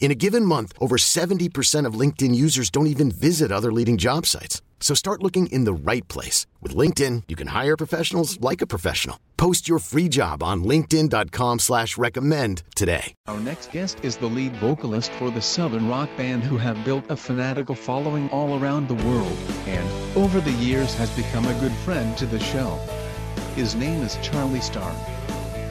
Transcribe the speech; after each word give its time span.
In 0.00 0.10
a 0.12 0.14
given 0.14 0.44
month, 0.44 0.72
over 0.80 0.96
70% 0.96 1.84
of 1.84 1.94
LinkedIn 1.94 2.34
users 2.34 2.70
don't 2.70 2.86
even 2.86 3.10
visit 3.10 3.52
other 3.52 3.72
leading 3.72 3.98
job 3.98 4.24
sites. 4.24 4.62
So 4.80 4.94
start 4.94 5.22
looking 5.22 5.48
in 5.48 5.64
the 5.64 5.72
right 5.72 6.06
place. 6.08 6.46
With 6.62 6.74
LinkedIn, 6.74 7.24
you 7.28 7.36
can 7.36 7.48
hire 7.48 7.76
professionals 7.76 8.40
like 8.40 8.62
a 8.62 8.66
professional. 8.66 9.18
Post 9.36 9.68
your 9.68 9.80
free 9.80 10.08
job 10.08 10.40
on 10.42 10.62
linkedin.com 10.62 11.58
slash 11.58 11.98
recommend 11.98 12.62
today. 12.76 13.12
Our 13.26 13.40
next 13.40 13.72
guest 13.72 13.98
is 14.04 14.16
the 14.16 14.26
lead 14.26 14.54
vocalist 14.56 15.10
for 15.12 15.32
the 15.32 15.42
Southern 15.42 15.88
rock 15.88 16.08
band 16.16 16.44
who 16.44 16.58
have 16.58 16.84
built 16.84 17.10
a 17.10 17.16
fanatical 17.16 17.74
following 17.74 18.30
all 18.30 18.62
around 18.62 18.86
the 18.86 19.02
world 19.06 19.36
and, 19.66 20.16
over 20.16 20.40
the 20.40 20.52
years, 20.52 20.94
has 20.94 21.10
become 21.16 21.44
a 21.46 21.58
good 21.60 21.74
friend 21.84 22.16
to 22.18 22.26
the 22.26 22.38
show. 22.38 22.78
His 23.56 23.74
name 23.74 24.02
is 24.02 24.16
Charlie 24.22 24.60
Starr. 24.60 24.94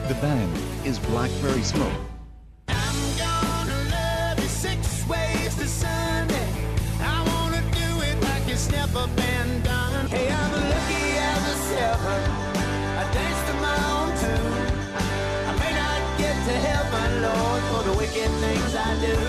The 0.06 0.18
band 0.20 0.54
is 0.84 0.98
Blackberry 0.98 1.62
Smoke. 1.62 1.92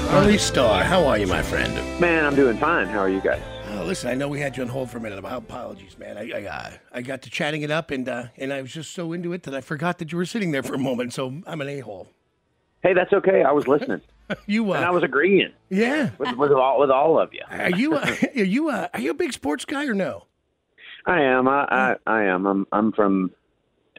Charlie 0.09 0.39
Starr, 0.39 0.83
how 0.83 1.05
are 1.05 1.17
you, 1.19 1.27
my 1.27 1.41
friend? 1.43 1.71
Man, 2.01 2.25
I'm 2.25 2.35
doing 2.35 2.57
fine. 2.57 2.87
How 2.87 2.97
are 2.99 3.09
you 3.09 3.21
guys? 3.21 3.41
Oh, 3.71 3.83
listen, 3.85 4.09
I 4.09 4.15
know 4.15 4.27
we 4.27 4.39
had 4.39 4.57
you 4.57 4.63
on 4.63 4.69
hold 4.69 4.89
for 4.89 4.97
a 4.97 5.01
minute. 5.01 5.21
My 5.21 5.35
apologies, 5.35 5.97
man. 5.99 6.17
I 6.17 6.31
I, 6.31 6.45
uh, 6.45 6.71
I 6.91 7.01
got 7.03 7.21
to 7.21 7.29
chatting 7.29 7.61
it 7.61 7.69
up, 7.69 7.91
and 7.91 8.09
uh, 8.09 8.25
and 8.35 8.51
I 8.51 8.61
was 8.63 8.73
just 8.73 8.91
so 8.93 9.13
into 9.13 9.33
it 9.33 9.43
that 9.43 9.53
I 9.53 9.61
forgot 9.61 9.99
that 9.99 10.11
you 10.11 10.17
were 10.17 10.25
sitting 10.25 10.51
there 10.51 10.63
for 10.63 10.73
a 10.73 10.79
moment. 10.79 11.13
So 11.13 11.41
I'm 11.45 11.61
an 11.61 11.69
a 11.69 11.79
hole. 11.81 12.07
Hey, 12.81 12.93
that's 12.93 13.13
okay. 13.13 13.43
I 13.43 13.51
was 13.51 13.67
listening. 13.67 14.01
You 14.45 14.71
uh, 14.73 14.75
and 14.75 14.85
I 14.85 14.91
was 14.91 15.01
agreeing. 15.01 15.49
Yeah. 15.71 16.11
With, 16.19 16.35
with 16.37 16.51
all 16.51 16.79
with 16.79 16.91
all 16.91 17.19
of 17.19 17.33
you. 17.33 17.41
Are 17.49 17.71
you 17.71 17.95
uh, 17.95 18.15
are 18.35 18.43
you 18.43 18.69
uh, 18.69 18.87
are 18.93 18.99
you 18.99 19.09
a 19.09 19.15
big 19.15 19.33
sports 19.33 19.65
guy 19.65 19.85
or 19.87 19.95
no? 19.95 20.25
I 21.07 21.21
am. 21.21 21.47
I 21.47 21.65
I, 21.71 21.95
I 22.05 22.23
am. 22.25 22.45
I'm 22.45 22.67
I'm 22.71 22.91
from 22.91 23.31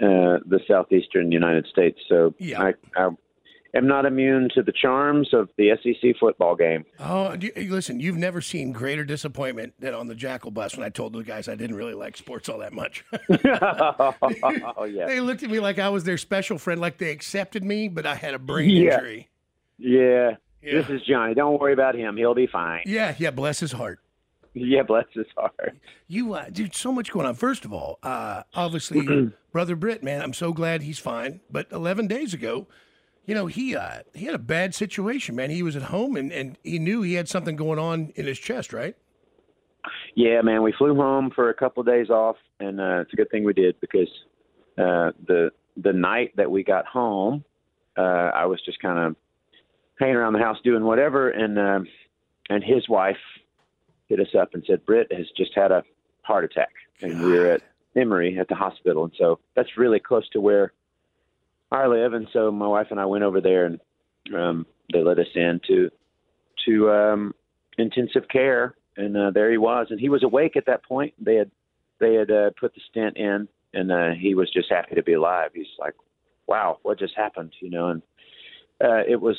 uh, 0.01 0.39
the 0.47 0.61
southeastern 0.69 1.33
United 1.33 1.67
States, 1.67 1.99
so 2.09 2.33
Yeah. 2.39 2.63
I, 2.63 2.75
I 2.97 3.09
am 3.75 3.87
not 3.87 4.05
immune 4.07 4.49
to 4.55 4.63
the 4.63 4.73
charms 4.73 5.33
of 5.33 5.49
the 5.57 5.71
SEC 5.83 6.17
football 6.19 6.57
game. 6.57 6.85
Oh, 6.99 7.35
you- 7.41 7.53
listen, 7.73 8.01
you've 8.01 8.17
never 8.17 8.41
seen 8.41 8.73
greater 8.73 9.05
disappointment 9.05 9.75
than 9.79 9.95
on 9.95 10.07
the 10.09 10.15
Jackyl 10.15 10.53
bus 10.53 10.77
when 10.77 10.85
I 10.85 10.89
told 10.91 11.13
the 11.13 11.23
guys 11.23 11.49
I 11.49 11.55
didn't 11.55 11.77
really 11.77 11.95
like 11.95 12.17
sports 12.17 12.49
all 12.49 12.59
that 12.59 12.73
much. 12.73 13.05
oh 13.31 14.85
yeah, 14.89 15.07
they 15.07 15.21
looked 15.21 15.43
at 15.43 15.51
me 15.51 15.61
like 15.61 15.79
I 15.79 15.89
was 15.89 16.05
their 16.05 16.19
special 16.19 16.59
friend, 16.59 16.81
like 16.81 16.99
they 16.99 17.11
accepted 17.11 17.65
me, 17.65 17.89
but 17.89 18.07
I 18.07 18.15
had 18.15 18.35
a 18.35 18.39
brain 18.39 18.71
Yeah. 18.71 18.95
injury. 18.95 19.29
yeah. 19.79 20.31
Yeah. 20.63 20.83
This 20.83 20.91
is 20.91 21.03
Johnny. 21.09 21.33
Don't 21.33 21.59
worry 21.59 21.73
about 21.73 21.95
him. 21.95 22.19
He'll 22.19 22.35
be 22.35 22.47
fine. 22.47 22.83
Yeah, 22.85 23.15
yeah, 23.17 23.31
bless 23.31 23.61
his 23.61 23.73
heart. 23.73 23.99
Yeah, 24.53 24.83
bless 24.83 25.07
his 25.15 25.25
heart. 25.35 25.75
You, 26.07 26.35
uh, 26.35 26.51
dude, 26.51 26.75
so 26.75 26.93
much 26.93 27.11
going 27.11 27.25
on. 27.25 27.35
First 27.35 27.65
of 27.65 27.73
all, 27.73 27.99
uh, 28.03 28.43
obviously, 28.53 29.31
brother 29.53 29.75
Britt, 29.75 30.03
man, 30.05 30.21
I'm 30.21 30.35
so 30.35 30.53
glad 30.53 30.83
he's 30.83 30.99
fine. 30.99 31.41
But 31.51 31.69
11 31.73 32.09
days 32.09 32.35
ago, 32.35 32.67
you 33.31 33.37
know, 33.37 33.47
he 33.47 33.77
uh, 33.77 34.01
he 34.13 34.25
had 34.25 34.35
a 34.35 34.41
bad 34.41 34.75
situation, 34.75 35.37
man. 35.37 35.51
He 35.51 35.63
was 35.63 35.77
at 35.77 35.83
home 35.83 36.17
and, 36.17 36.33
and 36.33 36.59
he 36.65 36.81
knew 36.81 37.03
he 37.03 37.15
had 37.15 37.29
something 37.29 37.55
going 37.55 37.79
on 37.79 38.13
in 38.17 38.27
his 38.27 38.41
chest, 38.41 38.73
right? 38.73 38.97
Yeah, 40.17 40.43
man, 40.43 40.65
we 40.65 40.73
flew 40.73 40.97
home 40.97 41.31
for 41.33 41.49
a 41.49 41.55
couple 41.55 41.81
of 41.81 41.87
days 41.87 42.11
off, 42.11 42.35
and 42.59 42.81
uh, 42.81 43.03
it's 43.03 43.13
a 43.13 43.17
good 43.17 43.31
thing 43.31 43.45
we 43.45 43.53
did 43.53 43.81
because 43.81 44.09
uh, 44.77 45.13
the 45.29 45.53
the 45.77 45.93
night 45.93 46.33
that 46.39 46.51
we 46.51 46.65
got 46.65 46.87
home, 46.87 47.45
uh, 47.97 48.01
I 48.35 48.47
was 48.47 48.61
just 48.65 48.81
kind 48.81 48.99
of 48.99 49.17
hanging 50.01 50.17
around 50.17 50.33
the 50.33 50.41
house 50.41 50.57
doing 50.65 50.83
whatever, 50.83 51.31
and 51.31 51.57
uh, 51.57 51.89
and 52.49 52.65
his 52.65 52.89
wife 52.89 53.23
hit 54.09 54.19
us 54.19 54.35
up 54.37 54.55
and 54.55 54.65
said 54.67 54.85
Britt 54.85 55.13
has 55.13 55.27
just 55.37 55.53
had 55.55 55.71
a 55.71 55.85
heart 56.23 56.43
attack, 56.43 56.73
and 57.01 57.23
we 57.23 57.31
were 57.39 57.47
at 57.47 57.63
Emory 57.95 58.37
at 58.41 58.49
the 58.49 58.57
hospital, 58.57 59.05
and 59.05 59.13
so 59.17 59.39
that's 59.55 59.79
really 59.79 60.01
close 60.01 60.29
to 60.31 60.41
where 60.41 60.73
I 61.73 61.87
live, 61.87 62.13
and 62.15 62.29
so 62.33 62.51
my 62.51 62.67
wife 62.67 62.89
and 62.91 63.01
I 63.01 63.07
went 63.07 63.25
over 63.25 63.41
there, 63.41 63.67
and 63.67 63.81
um, 64.35 64.67
they 64.93 65.03
let 65.03 65.19
us 65.19 65.27
in 65.35 65.61
to 65.69 65.91
to 66.67 66.91
um, 66.91 67.35
intensive 67.79 68.29
care, 68.29 68.75
and 68.97 69.17
uh, 69.17 69.31
there 69.31 69.51
he 69.51 69.59
was, 69.59 69.87
and 69.91 70.01
he 70.01 70.09
was 70.09 70.23
awake 70.23 70.57
at 70.57 70.67
that 70.67 70.85
point. 70.85 71.15
They 71.19 71.37
had 71.37 71.51
they 72.01 72.15
had 72.15 72.31
uh, 72.31 72.51
put 72.59 72.75
the 72.75 72.81
stent 72.91 73.17
in, 73.17 73.49
and 73.73 73.93
uh, 73.93 74.11
he 74.19 74.35
was 74.35 74.51
just 74.53 74.71
happy 74.71 74.95
to 74.95 75.03
be 75.03 75.13
alive. 75.13 75.51
He's 75.55 75.67
like, 75.79 75.95
"Wow, 76.47 76.79
what 76.83 76.99
just 76.99 77.17
happened?" 77.17 77.53
You 77.61 77.71
know, 77.71 77.89
and 77.89 78.03
uh, 78.83 79.03
it 79.09 79.21
was 79.21 79.37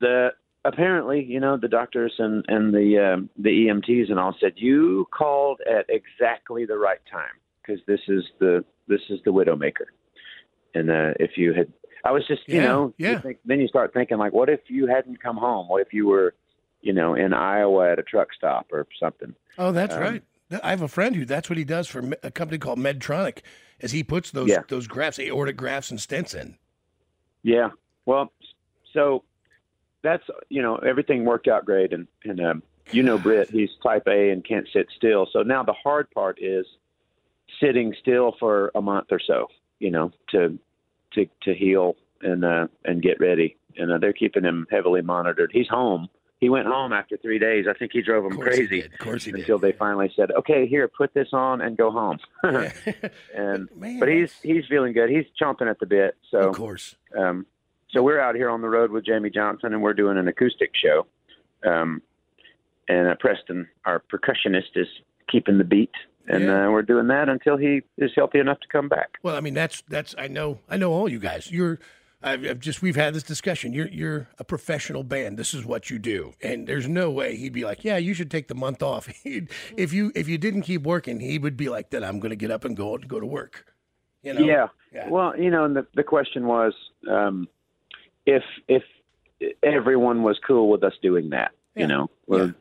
the 0.00 0.30
apparently, 0.64 1.24
you 1.24 1.40
know, 1.40 1.56
the 1.56 1.68
doctors 1.68 2.12
and 2.18 2.44
and 2.48 2.72
the 2.72 3.14
um, 3.14 3.30
the 3.38 3.66
EMTs 3.66 4.10
and 4.10 4.18
all 4.18 4.36
said 4.40 4.52
you 4.56 5.06
called 5.12 5.60
at 5.68 5.86
exactly 5.88 6.64
the 6.64 6.78
right 6.78 7.00
time 7.10 7.34
because 7.60 7.80
this 7.86 8.00
is 8.08 8.24
the 8.38 8.64
this 8.86 9.00
is 9.10 9.20
the 9.24 9.30
widowmaker, 9.30 9.86
and 10.74 10.90
uh, 10.90 11.14
if 11.20 11.32
you 11.36 11.52
had. 11.52 11.72
I 12.04 12.12
was 12.12 12.24
just, 12.28 12.42
you 12.46 12.54
Yeah, 12.54 12.66
know, 12.68 12.94
you 12.96 13.08
yeah. 13.08 13.20
think, 13.20 13.38
then 13.44 13.58
you 13.60 13.66
start 13.66 13.92
thinking 13.92 14.18
like, 14.18 14.32
what 14.32 14.48
if 14.48 14.60
you 14.68 14.86
hadn't 14.86 15.20
come 15.20 15.36
home? 15.36 15.68
What 15.68 15.82
if 15.82 15.92
you 15.92 16.06
were, 16.06 16.34
you 16.80 16.92
know, 16.92 17.14
in 17.14 17.34
Iowa 17.34 17.90
at 17.90 17.98
a 17.98 18.04
truck 18.04 18.28
stop 18.32 18.66
or 18.72 18.86
something? 19.00 19.34
Oh, 19.58 19.72
that's 19.72 19.96
Um, 19.96 20.00
right. 20.00 20.22
I 20.62 20.70
have 20.70 20.80
a 20.80 20.88
friend 20.88 21.16
who 21.16 21.24
that's 21.24 21.50
what 21.50 21.58
he 21.58 21.64
does 21.64 21.88
for 21.88 22.02
a 22.22 22.30
company 22.30 22.58
called 22.58 22.78
Medtronic, 22.78 23.38
is 23.80 23.90
he 23.90 24.04
puts 24.04 24.30
those 24.30 24.48
Yeah. 24.48 24.62
those 24.68 24.86
grafts, 24.86 25.18
aortic 25.18 25.56
grafts, 25.56 25.90
and 25.90 25.98
stents 25.98 26.40
in. 26.40 26.56
Yeah. 27.42 27.70
Well, 28.06 28.32
so 28.94 29.24
that's 30.02 30.22
you 30.48 30.62
know 30.62 30.76
everything 30.76 31.24
worked 31.24 31.48
out 31.48 31.66
great, 31.66 31.92
and 31.92 32.06
and 32.24 32.40
um, 32.40 32.62
you 32.92 33.02
know 33.02 33.18
Britt, 33.18 33.50
he's 33.50 33.70
Type 33.82 34.04
A 34.06 34.30
and 34.30 34.46
can't 34.46 34.68
sit 34.72 34.86
still. 34.96 35.26
So 35.32 35.42
now 35.42 35.64
the 35.64 35.74
hard 35.74 36.10
part 36.12 36.38
is 36.40 36.64
sitting 37.60 37.92
still 38.00 38.36
for 38.38 38.70
a 38.74 38.80
month 38.80 39.08
or 39.10 39.20
so, 39.26 39.48
you 39.78 39.90
know, 39.90 40.10
to 40.30 40.58
to 41.12 41.26
to 41.42 41.54
heal 41.54 41.96
and 42.22 42.44
uh, 42.44 42.66
and 42.84 43.02
get 43.02 43.20
ready. 43.20 43.56
And 43.76 43.92
uh, 43.92 43.98
they're 43.98 44.12
keeping 44.12 44.44
him 44.44 44.66
heavily 44.70 45.02
monitored. 45.02 45.50
He's 45.52 45.68
home. 45.68 46.08
He 46.40 46.48
went 46.48 46.66
home 46.66 46.92
after 46.92 47.16
three 47.16 47.38
days. 47.38 47.66
I 47.68 47.76
think 47.76 47.90
he 47.92 48.00
drove 48.00 48.24
him 48.24 48.38
crazy. 48.38 48.82
Of 48.82 48.98
course 48.98 49.24
he 49.24 49.32
did. 49.32 49.40
until 49.40 49.58
they 49.58 49.72
finally 49.72 50.12
said, 50.14 50.30
"Okay, 50.32 50.66
here, 50.66 50.86
put 50.88 51.12
this 51.14 51.28
on 51.32 51.60
and 51.60 51.76
go 51.76 51.90
home." 51.90 52.18
and 52.42 53.68
Man, 53.76 53.98
but 53.98 54.08
he's 54.08 54.32
he's 54.42 54.64
feeling 54.66 54.92
good. 54.92 55.10
He's 55.10 55.26
chomping 55.40 55.68
at 55.68 55.80
the 55.80 55.86
bit. 55.86 56.16
So 56.30 56.48
of 56.48 56.54
course. 56.54 56.96
um, 57.16 57.46
so 57.90 58.02
we're 58.02 58.20
out 58.20 58.34
here 58.34 58.50
on 58.50 58.60
the 58.60 58.68
road 58.68 58.90
with 58.90 59.04
Jamey 59.04 59.32
Johnson, 59.32 59.72
and 59.72 59.82
we're 59.82 59.94
doing 59.94 60.18
an 60.18 60.28
acoustic 60.28 60.72
show. 60.74 61.06
Um, 61.68 62.02
and 62.88 63.08
uh, 63.08 63.14
Preston, 63.18 63.68
our 63.84 64.02
percussionist, 64.12 64.76
is 64.76 64.86
keeping 65.30 65.58
the 65.58 65.64
beat, 65.64 65.92
and 66.28 66.44
Yeah. 66.44 66.66
uh, 66.66 66.70
we're 66.70 66.82
doing 66.82 67.08
that 67.08 67.28
until 67.28 67.56
he 67.56 67.82
is 67.96 68.12
healthy 68.14 68.38
enough 68.38 68.60
to 68.60 68.68
come 68.68 68.88
back. 68.88 69.18
Well, 69.22 69.34
I 69.36 69.40
mean, 69.40 69.54
that's 69.54 69.82
that's 69.88 70.14
I 70.18 70.28
know 70.28 70.60
I 70.68 70.76
know 70.76 70.92
all 70.92 71.08
you 71.08 71.18
guys. 71.18 71.50
You're 71.50 71.78
I've, 72.22 72.44
I've 72.44 72.60
just 72.60 72.82
we've 72.82 72.96
had 72.96 73.14
this 73.14 73.22
discussion. 73.22 73.72
You're 73.72 73.88
you're 73.88 74.28
a 74.38 74.44
professional 74.44 75.04
band. 75.04 75.38
This 75.38 75.54
is 75.54 75.64
what 75.64 75.88
you 75.90 75.98
do, 75.98 76.34
and 76.42 76.66
there's 76.66 76.88
no 76.88 77.10
way 77.10 77.36
he'd 77.36 77.52
be 77.52 77.64
like, 77.64 77.84
yeah, 77.84 77.96
you 77.96 78.12
should 78.14 78.30
take 78.30 78.48
the 78.48 78.54
month 78.54 78.82
off. 78.82 79.06
He'd, 79.24 79.50
if 79.76 79.92
you 79.92 80.10
if 80.14 80.28
you 80.28 80.36
didn't 80.38 80.62
keep 80.62 80.82
working, 80.82 81.20
he 81.20 81.38
would 81.38 81.56
be 81.56 81.68
like, 81.68 81.90
then 81.90 82.02
I'm 82.02 82.18
going 82.18 82.30
to 82.30 82.36
get 82.36 82.50
up 82.50 82.64
and 82.64 82.76
go 82.76 82.96
go 82.98 83.20
to 83.20 83.26
work. 83.26 83.66
You 84.22 84.34
know? 84.34 84.40
Yeah. 84.40 84.66
Yeah. 84.92 85.08
Well, 85.08 85.38
you 85.38 85.50
know, 85.50 85.64
and 85.64 85.76
the 85.76 85.86
the 85.94 86.02
question 86.02 86.46
was 86.46 86.74
um, 87.08 87.46
if 88.26 88.42
if 88.66 88.82
everyone 89.62 90.22
was 90.22 90.38
cool 90.46 90.68
with 90.68 90.82
us 90.82 90.94
doing 91.02 91.30
that. 91.30 91.52
Yeah. 91.74 91.82
You 91.82 91.86
know, 91.86 92.10
well, 92.26 92.52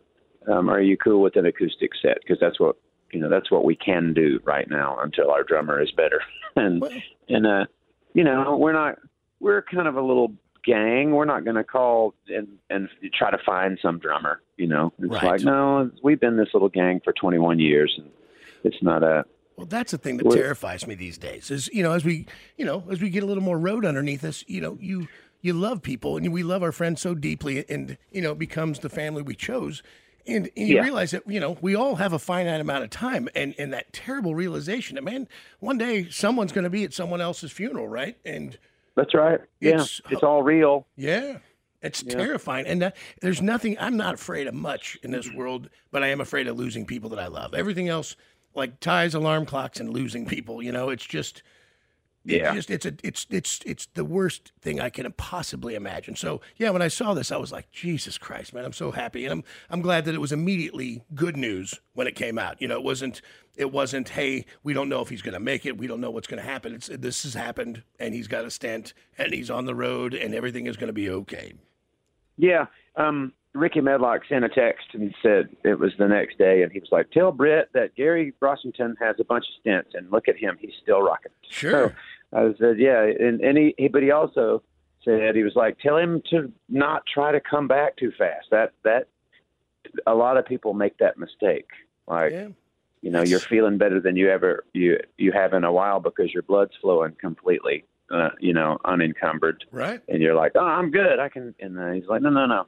um, 0.48 0.70
are 0.70 0.82
you 0.82 0.98
cool 0.98 1.22
with 1.22 1.36
an 1.36 1.46
acoustic 1.48 1.92
set? 2.00 2.20
Because 2.22 2.38
that's 2.40 2.60
what 2.60 2.76
you 3.12 3.20
know. 3.20 3.30
That's 3.30 3.50
what 3.52 3.64
we 3.66 3.76
can 3.76 4.14
do 4.14 4.40
right 4.44 4.70
now 4.70 4.98
until 5.02 5.32
our 5.32 5.44
drummer 5.44 5.82
is 5.82 5.92
better. 5.92 6.22
and 6.56 6.82
Well- 6.82 6.92
and 7.30 7.46
uh, 7.48 7.66
you 8.14 8.24
know, 8.24 8.58
we're 8.58 8.74
not 8.74 8.98
we're 9.40 9.62
kind 9.62 9.88
of 9.88 9.96
a 9.96 10.02
little 10.02 10.34
gang. 10.66 11.12
We're 11.12 11.26
not 11.26 11.44
going 11.44 11.56
to 11.56 11.64
call 11.64 12.14
and 12.28 12.48
and 12.70 12.90
try 13.18 13.32
to 13.32 13.38
find 13.46 13.78
some 13.82 14.00
drummer. 14.00 14.42
You 14.58 14.68
know, 14.68 14.94
it's 15.00 15.12
Right. 15.12 15.24
like 15.24 15.42
no, 15.42 15.92
we've 16.04 16.20
been 16.20 16.38
this 16.38 16.50
little 16.54 16.70
gang 16.70 17.00
for 17.04 17.14
21 17.14 17.60
years, 17.60 17.94
and 17.98 18.10
it's 18.64 18.82
not 18.82 19.04
a 19.04 19.24
Well, 19.56 19.68
that's 19.68 19.92
the 19.92 19.98
thing 19.98 20.18
that 20.18 20.32
terrifies 20.32 20.88
me 20.88 20.96
these 20.96 21.18
days. 21.18 21.52
Is 21.52 21.70
you 21.74 21.84
know, 21.84 21.92
as 21.94 22.04
we 22.04 22.26
you 22.58 22.66
know, 22.66 22.84
as 22.90 23.02
we 23.02 23.10
get 23.10 23.24
a 23.24 23.26
little 23.26 23.44
more 23.44 23.60
road 23.60 23.86
underneath 23.86 24.24
us, 24.24 24.44
you 24.48 24.62
know, 24.62 24.78
you 24.82 25.08
you 25.42 25.54
love 25.54 25.84
people 25.84 26.18
and 26.18 26.34
we 26.34 26.42
love 26.44 26.64
our 26.64 26.72
friends 26.72 27.02
so 27.02 27.14
deeply, 27.14 27.64
and 27.70 27.98
you 28.12 28.22
know, 28.22 28.32
it 28.32 28.40
becomes 28.40 28.80
the 28.80 28.90
family 28.90 29.22
we 29.22 29.36
chose. 29.36 29.84
And, 30.28 30.50
and 30.58 30.68
you 30.68 30.76
Yeah. 30.76 30.82
realize 30.84 31.12
that 31.12 31.24
you 31.28 31.40
know 31.40 31.58
we 31.62 31.76
all 31.76 31.96
have 31.96 32.14
a 32.14 32.20
finite 32.20 32.60
amount 32.62 32.84
of 32.84 32.90
time, 32.90 33.30
and 33.36 33.56
and 33.58 33.72
that 33.74 33.94
terrible 33.94 34.36
realization 34.36 34.96
that 34.96 35.04
man, 35.04 35.28
one 35.60 35.78
day 35.78 36.08
someone's 36.10 36.52
going 36.52 36.64
to 36.66 36.70
be 36.70 36.84
at 36.84 36.94
someone 36.94 37.22
else's 37.22 37.52
funeral, 37.52 37.88
right? 37.88 38.18
And 38.26 38.58
That's 38.96 39.14
right. 39.14 39.40
Yeah, 39.60 39.70
It's- 39.76 40.02
it's, 40.10 40.24
all 40.24 40.44
real. 40.44 40.88
yeah, 40.96 41.38
it's 41.82 42.02
terrifying. 42.04 42.66
And 42.68 42.82
uh, 42.84 42.92
there's 43.22 43.42
nothing, 43.42 43.78
I'm 43.80 43.96
not 43.96 44.16
afraid 44.16 44.48
of 44.48 44.54
much 44.56 44.98
in 45.04 45.12
this 45.12 45.32
world, 45.32 45.70
but 45.92 46.04
I 46.04 46.08
am 46.08 46.20
afraid 46.20 46.48
of 46.48 46.58
losing 46.58 46.86
people 46.86 47.10
that 47.12 47.20
I 47.20 47.28
love. 47.28 47.54
Everything 47.54 47.88
else, 47.90 48.16
like 48.56 48.80
ties, 48.80 49.14
alarm 49.14 49.46
clocks, 49.46 49.80
and 49.80 49.92
losing 49.92 50.26
people, 50.26 50.62
you 50.64 50.72
know, 50.72 50.90
it's 50.90 51.06
just. 51.06 51.44
It's 52.28 52.42
Yeah. 52.42 52.54
just 52.54 52.70
it's 52.70 52.86
a 52.86 52.94
it's 53.04 53.26
it's 53.30 53.62
it's 53.66 53.88
the 53.94 54.04
worst 54.04 54.52
thing 54.62 54.80
I 54.82 54.90
can 54.90 55.12
possibly 55.14 55.76
imagine. 55.76 56.16
So 56.16 56.42
yeah, 56.58 56.70
when 56.72 56.82
I 56.82 56.90
saw 56.90 57.14
this, 57.14 57.32
I 57.32 57.38
was 57.38 57.52
like, 57.52 57.72
Jesus 57.72 58.18
Christ, 58.18 58.54
man, 58.54 58.66
I'm 58.66 58.74
so 58.74 58.92
happy, 58.92 59.24
and 59.26 59.32
I'm 59.32 59.44
I'm 59.70 59.82
glad 59.82 60.06
that 60.06 60.14
it 60.14 60.20
was 60.20 60.32
immediately 60.32 61.04
good 61.16 61.38
news 61.38 61.80
when 61.94 62.06
it 62.08 62.16
came 62.16 62.38
out. 62.38 62.62
You 62.62 62.68
know, 62.68 62.76
it 62.76 62.84
wasn't 62.84 63.22
it 63.56 63.72
wasn't 63.72 64.10
hey, 64.10 64.46
we 64.62 64.74
don't 64.74 64.90
know 64.90 65.02
if 65.02 65.10
he's 65.10 65.22
going 65.22 65.34
to 65.34 65.40
make 65.40 65.66
it, 65.66 65.78
we 65.78 65.88
don't 65.88 66.02
know 66.02 66.12
what's 66.12 66.28
going 66.28 66.42
to 66.42 66.48
happen. 66.48 66.74
It's 66.76 66.88
this 66.88 67.24
has 67.24 67.34
happened, 67.34 67.84
and 68.00 68.14
he's 68.14 68.28
got 68.28 68.46
a 68.46 68.52
stent, 68.52 68.94
and 69.18 69.34
he's 69.34 69.50
on 69.50 69.66
the 69.66 69.74
road, 69.76 70.14
and 70.14 70.36
everything 70.36 70.68
is 70.68 70.76
going 70.78 70.88
to 70.88 70.94
be 70.94 71.10
okay. 71.10 71.54
Yeah. 72.38 72.66
Um, 72.98 73.34
Rickey 73.54 73.80
Medlocke 73.82 74.22
sent 74.30 74.46
a 74.46 74.50
text 74.50 74.90
and 74.94 75.12
said 75.24 75.50
it 75.64 75.80
was 75.80 75.92
the 75.98 76.08
next 76.08 76.38
day, 76.38 76.62
and 76.62 76.72
he 76.72 76.80
was 76.80 76.90
like, 76.92 77.10
"Tell 77.10 77.32
Britt 77.32 77.70
that 77.74 77.96
Gary 77.96 78.34
Rossington 78.40 78.94
has 79.00 79.16
a 79.20 79.24
bunch 79.24 79.46
of 79.46 79.64
stents, 79.66 79.96
and 79.96 80.12
look 80.12 80.28
at 80.28 80.38
him, 80.38 80.58
he's 80.60 80.74
still 80.84 81.02
rocking." 81.02 81.32
Sure. 81.50 81.90
So 81.90 81.96
I 82.34 82.54
said, 82.60 82.78
"Yeah," 82.80 83.04
and 83.04 83.42
and 83.42 83.58
he, 83.58 83.74
he 83.78 83.88
but 83.88 84.04
he 84.04 84.12
also 84.12 84.62
said 85.04 85.36
he 85.36 85.44
was 85.44 85.56
like, 85.56 85.80
"Tell 85.80 85.98
him 85.98 86.22
to 86.30 86.52
not 86.70 87.04
try 87.12 87.32
to 87.32 87.40
come 87.40 87.68
back 87.68 87.96
too 87.98 88.12
fast." 88.18 88.48
That 88.52 88.74
that 88.84 89.08
a 90.06 90.14
lot 90.14 90.38
of 90.38 90.46
people 90.46 90.74
make 90.74 90.98
that 90.98 91.18
mistake. 91.18 91.68
Like 92.08 92.32
Yeah. 92.34 92.48
you 93.02 93.12
know, 93.12 93.22
you're 93.24 93.40
feeling 93.40 93.78
better 93.78 94.00
than 94.02 94.16
you 94.16 94.30
ever 94.30 94.66
you 94.74 95.00
you 95.18 95.32
have 95.32 95.54
in 95.54 95.64
a 95.64 95.72
while 95.72 96.00
because 96.00 96.34
your 96.34 96.44
blood's 96.44 96.76
flowing 96.82 97.14
completely, 97.20 97.86
uh, 98.12 98.30
you 98.40 98.54
know, 98.54 98.78
unencumbered 98.86 99.64
Right. 99.72 100.02
and 100.10 100.22
you're 100.22 100.36
like, 100.36 100.52
"Oh, 100.56 100.66
I'm 100.66 100.92
good. 100.92 101.20
I 101.20 101.30
can." 101.30 101.56
And 101.62 101.78
then 101.78 101.94
he's 101.96 102.08
like, 102.08 102.22
"No, 102.22 102.30
no, 102.30 102.46
no. 102.46 102.66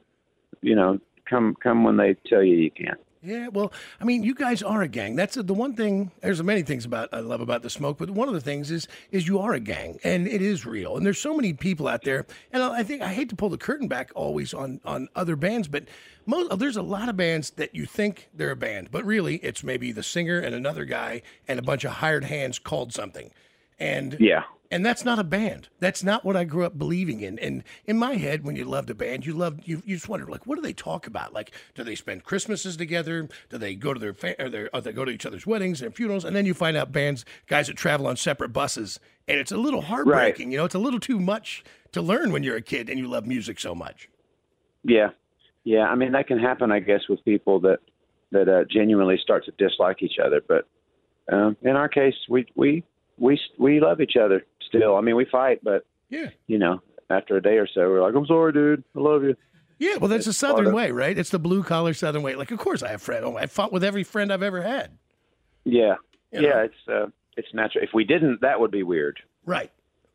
You 0.62 0.74
know, 0.76 0.98
come 1.28 1.54
come 1.62 1.84
when 1.84 1.96
they 1.98 2.14
tell 2.26 2.42
you 2.42 2.56
you 2.56 2.70
can." 2.70 2.96
Yeah, 3.22 3.48
well, 3.48 3.70
I 4.00 4.04
mean, 4.04 4.22
you 4.22 4.34
guys 4.34 4.62
are 4.62 4.80
a 4.80 4.88
gang. 4.88 5.14
That's 5.14 5.34
the 5.34 5.52
one 5.52 5.74
thing. 5.74 6.10
There's 6.22 6.42
many 6.42 6.62
things 6.62 6.86
about 6.86 7.10
I 7.12 7.20
love 7.20 7.42
about 7.42 7.62
the 7.62 7.68
smoke, 7.68 7.98
but 7.98 8.08
one 8.08 8.28
of 8.28 8.34
the 8.34 8.40
things 8.40 8.70
is 8.70 8.88
is 9.10 9.28
you 9.28 9.38
are 9.40 9.52
a 9.52 9.60
gang, 9.60 9.98
and 10.04 10.26
it 10.26 10.40
is 10.40 10.64
real. 10.64 10.96
And 10.96 11.04
there's 11.04 11.18
so 11.18 11.34
many 11.34 11.52
people 11.52 11.86
out 11.86 12.02
there, 12.02 12.24
and 12.50 12.62
I 12.62 12.82
think 12.82 13.02
I 13.02 13.12
hate 13.12 13.28
to 13.28 13.36
pull 13.36 13.50
the 13.50 13.58
curtain 13.58 13.88
back 13.88 14.10
always 14.14 14.54
on 14.54 14.80
on 14.86 15.08
other 15.14 15.36
bands, 15.36 15.68
but 15.68 15.84
most 16.24 16.58
there's 16.58 16.78
a 16.78 16.82
lot 16.82 17.10
of 17.10 17.16
bands 17.16 17.50
that 17.50 17.74
you 17.74 17.84
think 17.84 18.30
they're 18.32 18.52
a 18.52 18.56
band, 18.56 18.90
but 18.90 19.04
really 19.04 19.36
it's 19.36 19.62
maybe 19.62 19.92
the 19.92 20.02
singer 20.02 20.38
and 20.38 20.54
another 20.54 20.86
guy 20.86 21.20
and 21.46 21.58
a 21.58 21.62
bunch 21.62 21.84
of 21.84 21.92
hired 21.92 22.24
hands 22.24 22.58
called 22.58 22.94
something, 22.94 23.30
and 23.78 24.16
Yeah. 24.18 24.44
And 24.70 24.86
that's 24.86 25.04
not 25.04 25.18
a 25.18 25.24
band. 25.24 25.68
That's 25.80 26.04
not 26.04 26.24
what 26.24 26.36
I 26.36 26.44
grew 26.44 26.64
up 26.64 26.78
believing 26.78 27.20
in. 27.20 27.38
And 27.40 27.64
in 27.86 27.98
my 27.98 28.14
head, 28.14 28.44
when 28.44 28.54
you 28.54 28.64
loved 28.64 28.88
a 28.90 28.94
band, 28.94 29.26
you 29.26 29.34
loved 29.34 29.66
you. 29.66 29.82
You 29.84 29.96
just 29.96 30.08
wondered, 30.08 30.28
like, 30.28 30.46
what 30.46 30.56
do 30.56 30.62
they 30.62 30.72
talk 30.72 31.08
about? 31.08 31.32
Like, 31.32 31.52
do 31.74 31.82
they 31.82 31.96
spend 31.96 32.22
Christmases 32.22 32.76
together? 32.76 33.28
Do 33.48 33.58
they 33.58 33.74
go 33.74 33.92
to 33.92 33.98
their 33.98 34.14
fa- 34.14 34.40
or, 34.40 34.48
their, 34.48 34.70
or 34.72 34.80
they 34.80 34.92
go 34.92 35.04
to 35.04 35.10
each 35.10 35.26
other's 35.26 35.46
weddings 35.46 35.82
and 35.82 35.94
funerals? 35.94 36.24
And 36.24 36.36
then 36.36 36.46
you 36.46 36.54
find 36.54 36.76
out 36.76 36.92
bands, 36.92 37.24
guys 37.48 37.66
that 37.66 37.76
travel 37.76 38.06
on 38.06 38.16
separate 38.16 38.52
buses, 38.52 39.00
and 39.26 39.40
it's 39.40 39.50
a 39.50 39.56
little 39.56 39.82
heartbreaking. 39.82 40.52
You 40.52 40.58
know, 40.58 40.64
it's 40.64 40.74
a 40.74 40.78
little 40.78 41.00
too 41.00 41.18
much 41.18 41.64
to 41.92 42.00
learn 42.00 42.30
when 42.30 42.44
you're 42.44 42.56
a 42.56 42.62
kid 42.62 42.88
and 42.88 42.98
you 42.98 43.08
love 43.08 43.26
music 43.26 43.58
so 43.58 43.74
much. 43.74 44.08
Yeah. 44.84 45.10
Yeah. 45.64 45.88
I 45.88 45.96
mean, 45.96 46.12
that 46.12 46.28
can 46.28 46.38
happen, 46.38 46.70
I 46.70 46.78
guess, 46.78 47.02
with 47.08 47.24
people 47.24 47.60
that 47.60 47.80
that 48.32 48.48
uh, 48.48 48.64
genuinely 48.70 49.18
start 49.20 49.44
to 49.46 49.52
dislike 49.58 50.02
each 50.02 50.20
other. 50.24 50.40
But 50.46 50.68
um, 51.32 51.56
in 51.62 51.70
our 51.74 51.88
case, 51.88 52.14
we 52.28 52.46
we 52.54 52.84
we 53.18 53.40
we 53.58 53.80
love 53.80 54.00
each 54.00 54.14
other 54.16 54.46
still. 54.70 54.96
I 54.96 55.02
mean, 55.02 55.16
we 55.16 55.26
fight, 55.26 55.60
but 55.62 55.84
Yeah. 56.08 56.30
you 56.46 56.58
know, 56.58 56.80
after 57.10 57.36
a 57.36 57.42
day 57.42 57.58
or 57.58 57.66
so, 57.66 57.82
we're 57.90 58.00
like, 58.02 58.14
"I'm 58.14 58.26
sorry, 58.26 58.52
dude. 58.52 58.82
I 58.96 59.00
love 59.00 59.22
you." 59.22 59.36
Yeah, 59.78 59.96
well, 59.96 60.08
that's 60.08 60.24
the 60.24 60.30
It's 60.30 60.40
part 60.40 60.50
Southern 60.52 60.66
of- 60.68 60.74
way, 60.74 60.90
right? 60.90 61.16
It's 61.16 61.30
the 61.30 61.38
blue 61.38 61.62
collar 61.62 61.94
Southern 61.94 62.22
way. 62.22 62.34
Like, 62.34 62.50
of 62.50 62.58
course, 62.58 62.82
I 62.82 62.88
have 62.88 63.02
friends. 63.02 63.24
Oh, 63.26 63.36
I 63.36 63.46
fought 63.46 63.72
with 63.72 63.82
every 63.84 64.04
friend 64.04 64.32
I've 64.32 64.42
ever 64.42 64.62
had. 64.62 64.90
Yeah. 65.64 65.96
You 66.32 66.42
yeah. 66.42 66.48
know? 66.50 66.58
It's 66.60 66.88
uh, 66.88 67.06
it's 67.36 67.48
natural. 67.54 67.84
If 67.84 67.90
we 67.94 68.04
didn't, 68.04 68.40
that 68.42 68.60
would 68.60 68.70
be 68.70 68.82
weird. 68.82 69.20
Right. 69.46 69.70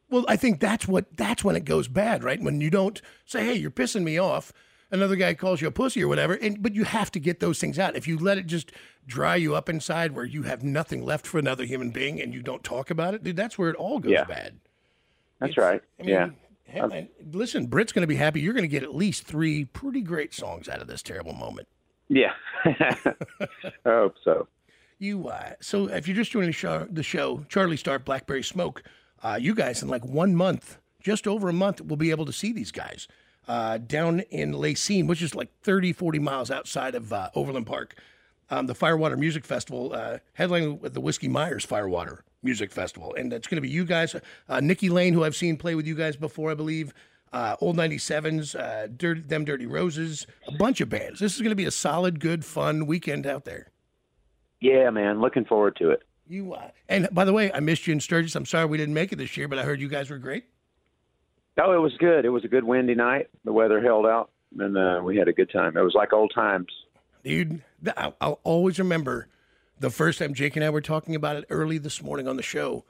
Well, 0.09 0.23
I 0.27 0.35
think 0.35 0.59
that's 0.59 0.87
what 0.87 1.05
that's 1.17 1.43
when 1.43 1.55
it 1.55 1.65
goes 1.65 1.87
bad, 1.87 2.23
right? 2.23 2.39
When 2.41 2.61
you 2.61 2.69
don't 2.69 3.01
say, 3.25 3.43
"Hey, 3.45 3.55
you're 3.55 3.71
pissing 3.71 4.03
me 4.03 4.17
off." 4.19 4.53
Another 4.95 5.15
guy 5.15 5.33
calls 5.33 5.61
you 5.61 5.67
a 5.67 5.71
pussy 5.71 6.03
or 6.03 6.07
whatever, 6.07 6.33
and 6.33 6.61
but 6.61 6.73
you 6.73 6.83
have 6.85 7.11
to 7.11 7.19
get 7.19 7.39
those 7.39 7.59
things 7.59 7.77
out. 7.77 7.95
If 7.95 8.07
you 8.07 8.17
let 8.17 8.37
it 8.37 8.47
just 8.47 8.71
dry 9.05 9.35
you 9.35 9.55
up 9.55 9.69
inside, 9.69 10.13
where 10.13 10.25
you 10.25 10.43
have 10.43 10.63
nothing 10.63 11.03
left 11.03 11.27
for 11.27 11.37
another 11.37 11.65
human 11.65 11.91
being, 11.91 12.21
and 12.21 12.33
you 12.33 12.41
don't 12.41 12.63
talk 12.63 12.89
about 12.89 13.13
it, 13.13 13.23
dude, 13.23 13.35
that's 13.35 13.57
where 13.57 13.69
it 13.69 13.75
all 13.75 13.99
goes 13.99 14.11
Yeah. 14.13 14.23
bad. 14.23 14.59
That's 15.39 15.51
It's- 15.51 15.63
right. 15.71 15.81
I 15.99 16.03
mean, 16.03 16.33
yeah. 16.73 16.85
man, 16.87 17.09
listen, 17.31 17.67
Britt's 17.67 17.91
going 17.91 18.01
to 18.03 18.07
be 18.07 18.15
happy. 18.15 18.39
You're 18.41 18.53
going 18.53 18.63
to 18.63 18.67
get 18.69 18.83
at 18.83 18.95
least 18.95 19.23
three 19.25 19.65
pretty 19.65 20.01
great 20.01 20.33
songs 20.33 20.67
out 20.69 20.81
of 20.81 20.87
this 20.87 21.01
terrible 21.03 21.33
moment. 21.33 21.67
Yeah. 22.07 22.33
I 22.65 23.15
hope 23.85 24.15
so. 24.23 24.47
You 24.97 25.27
uh, 25.27 25.51
so 25.59 25.87
if 25.87 26.07
you're 26.07 26.15
just 26.15 26.31
joining 26.31 26.49
the 26.49 26.53
show, 26.53 26.87
the 26.89 27.03
show 27.03 27.45
Charlie 27.49 27.75
Starr, 27.77 27.99
Blackberry 27.99 28.43
Smoke, 28.43 28.81
uh, 29.23 29.37
you 29.39 29.53
guys 29.53 29.83
in 29.83 29.89
like 29.89 30.05
one 30.05 30.35
month, 30.35 30.77
just 31.01 31.27
over 31.27 31.49
a 31.49 31.53
month, 31.53 31.81
will 31.85 31.97
be 31.97 32.11
able 32.11 32.25
to 32.25 32.31
see 32.33 32.53
these 32.53 32.71
guys 32.71 33.07
uh, 33.47 33.77
down 33.77 34.21
in 34.31 34.53
La 34.53 34.73
Cygne, 34.73 35.07
which 35.07 35.21
is 35.21 35.35
like 35.35 35.49
30, 35.61 35.93
40 35.93 36.19
miles 36.19 36.51
outside 36.51 36.95
of 36.95 37.11
uh, 37.13 37.29
Overland 37.35 37.67
Park. 37.67 37.95
Um, 38.49 38.67
the 38.67 38.75
Firewater 38.75 39.17
Music 39.17 39.43
Festival, 39.43 39.91
uh, 39.93 40.19
headlining 40.37 40.79
with 40.79 40.93
the 40.93 41.01
Whiskey 41.01 41.27
Myers 41.27 41.65
Firewater 41.65 42.23
Music 42.43 42.71
Festival, 42.71 43.15
and 43.15 43.33
it's 43.33 43.47
going 43.47 43.55
to 43.55 43.61
be 43.61 43.69
you 43.69 43.85
guys, 43.85 44.15
uh, 44.47 44.59
Nikki 44.59 44.89
Lane, 44.89 45.15
who 45.15 45.23
I've 45.23 45.35
seen 45.35 45.57
play 45.57 45.73
with 45.73 45.87
you 45.87 45.95
guys 45.95 46.15
before, 46.15 46.51
I 46.51 46.53
believe. 46.53 46.93
Uh, 47.33 47.55
Old 47.59 47.75
97s, 47.75 48.57
uh, 48.57 48.87
Dirty, 48.95 49.21
Them 49.21 49.45
Dirty 49.45 49.65
Roses, 49.65 50.27
a 50.47 50.51
bunch 50.51 50.79
of 50.79 50.89
bands. 50.89 51.19
This 51.19 51.35
is 51.35 51.41
going 51.41 51.49
to 51.49 51.55
be 51.55 51.65
a 51.65 51.71
solid, 51.71 52.19
good, 52.19 52.45
fun 52.45 52.85
weekend 52.85 53.25
out 53.25 53.45
there. 53.45 53.71
Yeah, 54.61 54.89
man. 54.91 55.19
Looking 55.19 55.43
forward 55.43 55.75
to 55.77 55.89
it. 55.89 56.03
You 56.27 56.53
uh, 56.53 56.69
and 56.87 57.07
by 57.11 57.25
the 57.25 57.33
way, 57.33 57.51
I 57.51 57.59
missed 57.59 57.87
you 57.87 57.93
in 57.93 57.99
Sturgis. 57.99 58.35
I'm 58.35 58.45
sorry 58.45 58.65
we 58.65 58.77
didn't 58.77 58.93
make 58.93 59.11
it 59.11 59.17
this 59.17 59.37
year, 59.37 59.47
but 59.47 59.59
I 59.59 59.63
heard 59.63 59.79
you 59.79 59.89
guys 59.89 60.09
were 60.09 60.17
great. 60.17 60.45
Oh, 61.57 61.71
it 61.73 61.81
was 61.81 61.93
good. 61.99 62.25
It 62.25 62.29
was 62.29 62.43
a 62.43 62.47
good 62.49 62.63
windy 62.63 62.95
night. 62.95 63.27
The 63.45 63.53
weather 63.53 63.81
held 63.81 64.05
out, 64.05 64.29
and 64.59 64.77
uh, 64.77 65.01
we 65.03 65.17
had 65.17 65.27
a 65.27 65.33
good 65.33 65.49
time. 65.51 65.77
It 65.77 65.81
was 65.81 65.93
like 65.95 66.11
old 66.13 66.31
times. 66.35 66.67
Dude, 67.23 67.61
I'll, 67.97 68.39
always 68.43 68.77
remember 68.77 69.27
the 69.79 69.89
first 69.89 70.19
time 70.19 70.33
Jake 70.33 70.55
and 70.55 70.63
I 70.65 70.69
were 70.69 70.81
talking 70.81 71.15
about 71.15 71.37
it 71.37 71.45
early 71.49 71.77
this 71.77 72.03
morning 72.03 72.27
on 72.27 72.35
the 72.37 72.43
show. 72.43 72.85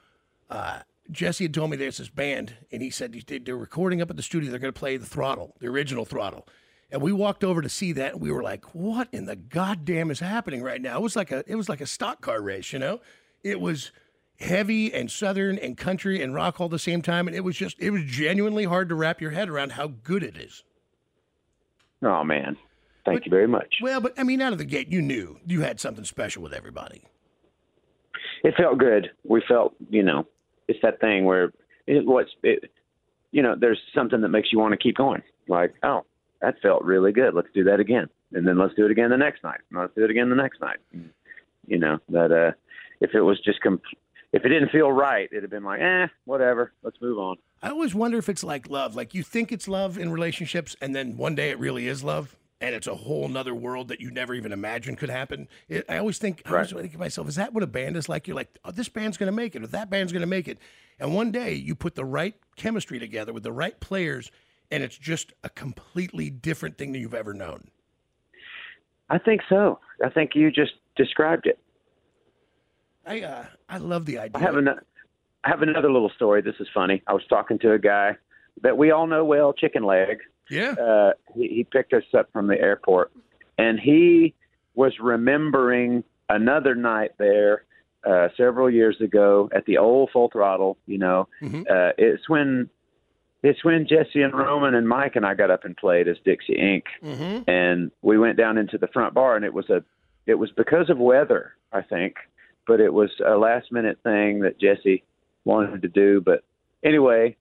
Uh, 0.50 0.80
Jesse 1.10 1.44
had 1.44 1.54
told 1.54 1.70
me 1.70 1.76
there's 1.76 1.98
this 1.98 2.08
band, 2.08 2.54
and 2.72 2.82
he 2.82 2.90
said 2.90 3.12
they- 3.12 3.38
they're 3.38 3.56
recording 3.56 4.02
up 4.02 4.10
at 4.10 4.16
the 4.16 4.22
studio. 4.22 4.50
They're 4.50 4.58
going 4.58 4.72
to 4.72 4.78
play 4.78 4.96
the 4.96 5.06
Throttle, 5.06 5.54
the 5.60 5.68
original 5.68 6.04
Throttle. 6.04 6.46
And 6.90 7.00
we 7.02 7.12
walked 7.12 7.44
over 7.44 7.62
to 7.62 7.68
see 7.68 7.92
that, 7.92 8.12
and 8.12 8.20
we 8.20 8.30
were 8.30 8.42
like, 8.42 8.74
"What 8.74 9.08
in 9.10 9.26
the 9.26 9.34
goddamn 9.36 10.10
is 10.10 10.20
happening 10.20 10.62
right 10.62 10.80
now?" 10.80 10.98
It 10.98 11.02
was 11.02 11.16
like 11.16 11.32
a 11.32 11.42
it 11.46 11.56
was 11.56 11.68
like 11.68 11.80
a 11.80 11.86
stock 11.86 12.20
car 12.20 12.40
race, 12.40 12.72
you 12.72 12.78
know. 12.78 13.00
It 13.42 13.60
was 13.60 13.90
heavy 14.40 14.92
and 14.92 15.10
southern 15.10 15.58
and 15.58 15.76
country 15.76 16.22
and 16.22 16.34
rock 16.34 16.60
all 16.60 16.68
the 16.68 16.78
same 16.78 17.02
time, 17.02 17.26
and 17.26 17.36
it 17.36 17.44
was 17.44 17.56
just 17.56 17.76
it 17.78 17.90
was 17.90 18.02
genuinely 18.04 18.64
hard 18.64 18.88
to 18.88 18.94
wrap 18.94 19.20
your 19.20 19.30
head 19.30 19.48
around 19.48 19.72
how 19.72 19.88
good 19.88 20.22
it 20.22 20.36
is. 20.36 20.64
Oh 22.02 22.24
man, 22.24 22.56
thank 23.04 23.24
you 23.24 23.30
very 23.30 23.48
much. 23.48 23.76
Well, 23.82 24.00
but 24.00 24.18
I 24.18 24.22
mean, 24.22 24.40
out 24.40 24.52
of 24.52 24.58
the 24.58 24.64
gate, 24.64 24.88
you 24.88 25.02
knew 25.02 25.38
you 25.46 25.62
had 25.62 25.80
something 25.80 26.04
special 26.04 26.42
with 26.42 26.52
everybody. 26.52 27.02
It 28.44 28.54
felt 28.56 28.78
good. 28.78 29.10
We 29.24 29.42
felt, 29.48 29.74
you 29.88 30.02
know, 30.02 30.26
it's 30.68 30.78
that 30.82 31.00
thing 31.00 31.24
where 31.24 31.52
it, 31.86 32.06
what's 32.06 32.30
it, 32.42 32.70
you 33.32 33.42
know, 33.42 33.56
there's 33.58 33.80
something 33.94 34.20
that 34.20 34.28
makes 34.28 34.52
you 34.52 34.58
want 34.58 34.72
to 34.72 34.76
keep 34.76 34.96
going. 34.96 35.22
Like, 35.48 35.74
oh, 35.82 36.04
that 36.42 36.56
felt 36.60 36.84
really 36.84 37.12
good. 37.12 37.34
Let's 37.34 37.48
do 37.54 37.64
that 37.64 37.80
again, 37.80 38.08
and 38.32 38.46
then 38.46 38.58
let's 38.58 38.74
do 38.74 38.84
it 38.84 38.90
again 38.90 39.10
the 39.10 39.16
next 39.16 39.42
night. 39.42 39.60
And 39.70 39.80
let's 39.80 39.94
do 39.94 40.04
it 40.04 40.10
again 40.10 40.28
the 40.28 40.36
next 40.36 40.60
night. 40.60 40.76
You 41.66 41.78
know 41.78 41.98
that 42.10 42.30
uh, 42.30 42.52
if 43.00 43.14
it 43.14 43.22
was 43.22 43.40
just 43.40 43.60
com- 43.62 43.80
if 44.32 44.44
it 44.44 44.48
didn't 44.48 44.70
feel 44.70 44.90
right, 44.90 45.28
it'd 45.30 45.42
have 45.42 45.50
been 45.50 45.64
like, 45.64 45.80
eh, 45.80 46.06
whatever. 46.24 46.72
Let's 46.82 47.00
move 47.00 47.18
on. 47.18 47.36
I 47.62 47.70
always 47.70 47.94
wonder 47.94 48.18
if 48.18 48.28
it's 48.28 48.44
like 48.44 48.68
love. 48.68 48.94
Like 48.94 49.14
you 49.14 49.22
think 49.22 49.52
it's 49.52 49.68
love 49.68 49.98
in 49.98 50.10
relationships, 50.10 50.76
and 50.80 50.94
then 50.94 51.16
one 51.16 51.34
day 51.34 51.50
it 51.50 51.58
really 51.58 51.88
is 51.88 52.04
love, 52.04 52.36
and 52.60 52.74
it's 52.74 52.86
a 52.86 52.94
whole 52.94 53.28
nother 53.28 53.54
world 53.54 53.88
that 53.88 54.00
you 54.00 54.10
never 54.10 54.34
even 54.34 54.52
imagined 54.52 54.98
could 54.98 55.10
happen. 55.10 55.48
It, 55.68 55.84
I 55.88 55.98
always 55.98 56.18
think, 56.18 56.42
I 56.46 56.52
always 56.52 56.72
think 56.72 56.92
to 56.92 56.98
myself, 56.98 57.28
is 57.28 57.36
that 57.36 57.52
what 57.52 57.62
a 57.62 57.66
band 57.66 57.96
is 57.96 58.08
like? 58.08 58.26
You're 58.26 58.36
like, 58.36 58.58
oh, 58.64 58.70
this 58.70 58.88
band's 58.88 59.16
going 59.16 59.28
to 59.28 59.36
make 59.36 59.54
it, 59.54 59.62
or 59.62 59.66
that 59.68 59.90
band's 59.90 60.12
going 60.12 60.20
to 60.20 60.26
make 60.26 60.48
it. 60.48 60.58
And 60.98 61.14
one 61.14 61.30
day 61.30 61.54
you 61.54 61.74
put 61.74 61.94
the 61.94 62.04
right 62.04 62.34
chemistry 62.56 62.98
together 62.98 63.32
with 63.32 63.42
the 63.42 63.52
right 63.52 63.78
players, 63.80 64.30
and 64.70 64.82
it's 64.82 64.98
just 64.98 65.32
a 65.44 65.48
completely 65.48 66.30
different 66.30 66.78
thing 66.78 66.92
than 66.92 67.00
you've 67.00 67.14
ever 67.14 67.34
known. 67.34 67.70
I 69.08 69.18
think 69.18 69.42
so. 69.48 69.78
I 70.04 70.10
think 70.10 70.32
you 70.34 70.50
just 70.50 70.72
described 70.96 71.46
it. 71.46 71.58
I 73.06 73.20
uh, 73.22 73.44
I 73.68 73.78
love 73.78 74.04
the 74.06 74.18
idea. 74.18 74.36
I 74.38 74.40
have 74.40 74.56
an, 74.56 74.68
I 74.68 75.48
have 75.48 75.62
another 75.62 75.90
little 75.92 76.10
story. 76.16 76.42
This 76.42 76.56
is 76.60 76.68
funny. 76.74 77.02
I 77.06 77.12
was 77.12 77.22
talking 77.28 77.58
to 77.60 77.72
a 77.72 77.78
guy 77.78 78.16
that 78.62 78.76
we 78.76 78.90
all 78.90 79.06
know 79.06 79.24
well, 79.24 79.52
Chicken 79.52 79.84
Leg. 79.84 80.18
yeah. 80.50 80.72
Uh, 80.72 81.12
he, 81.34 81.48
he 81.48 81.64
picked 81.64 81.92
us 81.92 82.02
up 82.16 82.30
from 82.32 82.46
the 82.48 82.58
airport, 82.60 83.12
and 83.58 83.78
he 83.78 84.34
was 84.74 84.92
remembering 85.00 86.04
another 86.28 86.74
night 86.74 87.12
there 87.18 87.64
uh, 88.04 88.28
several 88.36 88.68
years 88.70 89.00
ago 89.00 89.48
at 89.54 89.64
the 89.66 89.78
old 89.78 90.10
Full 90.12 90.28
Throttle. 90.30 90.76
You 90.86 90.98
know, 90.98 91.28
Mhm. 91.42 91.60
uh, 91.70 91.92
it's 91.98 92.28
when 92.28 92.68
it's 93.42 93.64
when 93.64 93.86
Jesse 93.86 94.22
and 94.22 94.34
Roman 94.34 94.74
and 94.74 94.88
Mike 94.88 95.14
and 95.14 95.24
I 95.24 95.34
got 95.34 95.50
up 95.52 95.64
and 95.64 95.76
played 95.76 96.08
as 96.08 96.16
Dixie 96.24 96.56
Inc. 96.56 96.82
Mm-hmm. 97.04 97.48
and 97.48 97.92
we 98.02 98.18
went 98.18 98.36
down 98.36 98.58
into 98.58 98.78
the 98.78 98.88
front 98.88 99.14
bar 99.14 99.36
and 99.36 99.44
it 99.44 99.54
was 99.54 99.70
a 99.70 99.84
it 100.26 100.34
was 100.34 100.50
because 100.56 100.90
of 100.90 100.98
weather 100.98 101.52
i 101.72 101.80
think 101.82 102.16
but 102.66 102.80
it 102.80 102.92
was 102.92 103.10
a 103.26 103.36
last 103.36 103.70
minute 103.72 103.98
thing 104.02 104.40
that 104.40 104.58
jesse 104.60 105.02
wanted 105.44 105.82
to 105.82 105.88
do. 105.88 106.20
But 106.20 106.42
anyway 106.84 107.36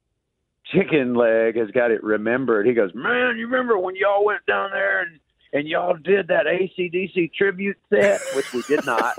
chicken 0.66 1.14
leg 1.14 1.56
has 1.58 1.70
got 1.72 1.92
it 1.92 2.04
remembered. 2.04 2.66
He 2.66 2.74
goes 2.74 2.92
man 2.96 3.38
you 3.38 3.46
remember 3.48 3.78
when 3.78 3.96
y'all 3.96 4.26
went 4.26 4.46
down 4.46 4.72
there 4.72 5.02
and 5.02 5.20
and 5.54 5.68
y'all 5.68 5.96
did 5.96 6.28
that 6.30 6.46
acdc 6.48 7.34
tribute 7.34 7.78
set? 7.90 8.20
Which 8.36 8.52
we 8.54 8.62
did 8.64 8.86
not. 8.86 9.16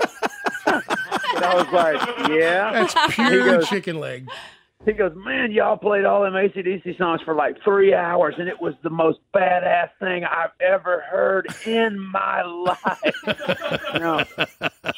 And 1.35 1.43
i 1.45 1.55
was 1.55 1.71
like 1.71 2.29
yeah. 2.29 2.71
That's 2.71 3.15
pure 3.15 3.57
goes- 3.57 3.69
chicken 3.69 3.99
leg. 3.99 4.27
He 4.87 4.93
goes, 4.93 5.11
Man, 5.15 5.51
y'all 5.51 5.77
played 5.77 6.05
all 6.05 6.23
them 6.23 6.33
ACDC 6.33 6.97
songs 6.97 7.21
for 7.23 7.35
like 7.35 7.57
three 7.63 7.93
hours, 7.93 8.35
and 8.39 8.47
it 8.47 8.59
was 8.61 8.73
the 8.83 8.89
most 8.89 9.19
badass 9.35 9.89
thing 9.99 10.23
I've 10.23 10.51
ever 10.61 11.01
heard 11.01 11.47
in 11.65 11.99
my 11.99 12.41
life. 12.43 13.15
no, 13.99 14.23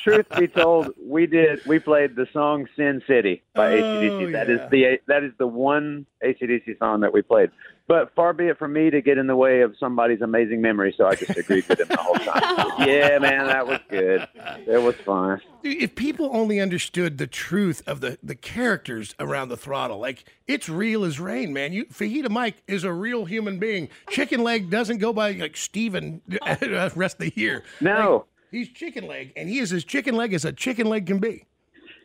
truth 0.03 0.27
be 0.37 0.47
told, 0.47 0.91
we 1.03 1.25
did. 1.25 1.65
We 1.65 1.79
played 1.79 2.15
the 2.15 2.27
song 2.31 2.67
Sin 2.75 3.01
City 3.07 3.41
by 3.55 3.73
Oh, 3.73 3.81
ACDC. 3.81 4.31
That 4.31 4.49
is 4.49 4.59
yeah. 4.59 4.69
the 4.69 4.99
that 5.07 5.23
is 5.23 5.31
the 5.37 5.47
one 5.47 6.05
ACDC 6.23 6.77
song 6.79 7.01
that 7.01 7.11
we 7.11 7.21
played. 7.21 7.49
But 7.89 8.13
far 8.13 8.33
be 8.33 8.45
it 8.45 8.59
from 8.59 8.73
me 8.73 8.91
to 8.91 9.01
get 9.01 9.17
in 9.17 9.25
the 9.25 9.35
way 9.35 9.61
of 9.61 9.73
somebody's 9.79 10.21
amazing 10.21 10.61
memory, 10.61 10.93
so 10.95 11.07
I 11.07 11.15
just 11.15 11.35
agreed 11.35 11.67
with 11.67 11.79
him 11.79 11.87
the 11.87 11.97
whole 11.97 12.13
time. 12.13 12.87
yeah, 12.87 13.17
man, 13.17 13.47
that 13.47 13.65
was 13.65 13.79
good. 13.89 14.27
It 14.67 14.79
was 14.79 14.93
fun. 14.97 15.41
If 15.63 15.95
people 15.95 16.29
only 16.31 16.59
understood 16.59 17.17
the 17.17 17.25
truth 17.25 17.81
of 17.87 17.99
the, 18.01 18.19
the 18.21 18.35
characters 18.35 19.15
around 19.19 19.49
the 19.49 19.57
throttle, 19.57 19.97
like 19.97 20.23
it's 20.45 20.69
real 20.69 21.03
as 21.03 21.19
rain, 21.19 21.51
man. 21.51 21.73
You 21.73 21.85
Fajita 21.85 22.29
Mike 22.29 22.61
is 22.67 22.83
a 22.83 22.93
real 22.93 23.25
human 23.25 23.57
being. 23.57 23.89
Chicken 24.11 24.43
Leg 24.43 24.69
doesn't 24.69 24.99
go 24.99 25.11
by 25.11 25.31
like 25.31 25.57
Steven 25.57 26.21
the 26.27 26.91
rest 26.95 27.15
of 27.15 27.21
the 27.21 27.33
year. 27.35 27.63
No. 27.81 28.17
Like, 28.17 28.25
he's 28.51 28.69
Chicken 28.69 29.07
Leg, 29.07 29.33
and 29.35 29.49
he 29.49 29.57
is 29.57 29.73
as 29.73 29.83
chicken 29.83 30.13
leg 30.13 30.35
as 30.35 30.45
a 30.45 30.53
chicken 30.53 30.85
leg 30.85 31.07
can 31.07 31.17
be. 31.17 31.47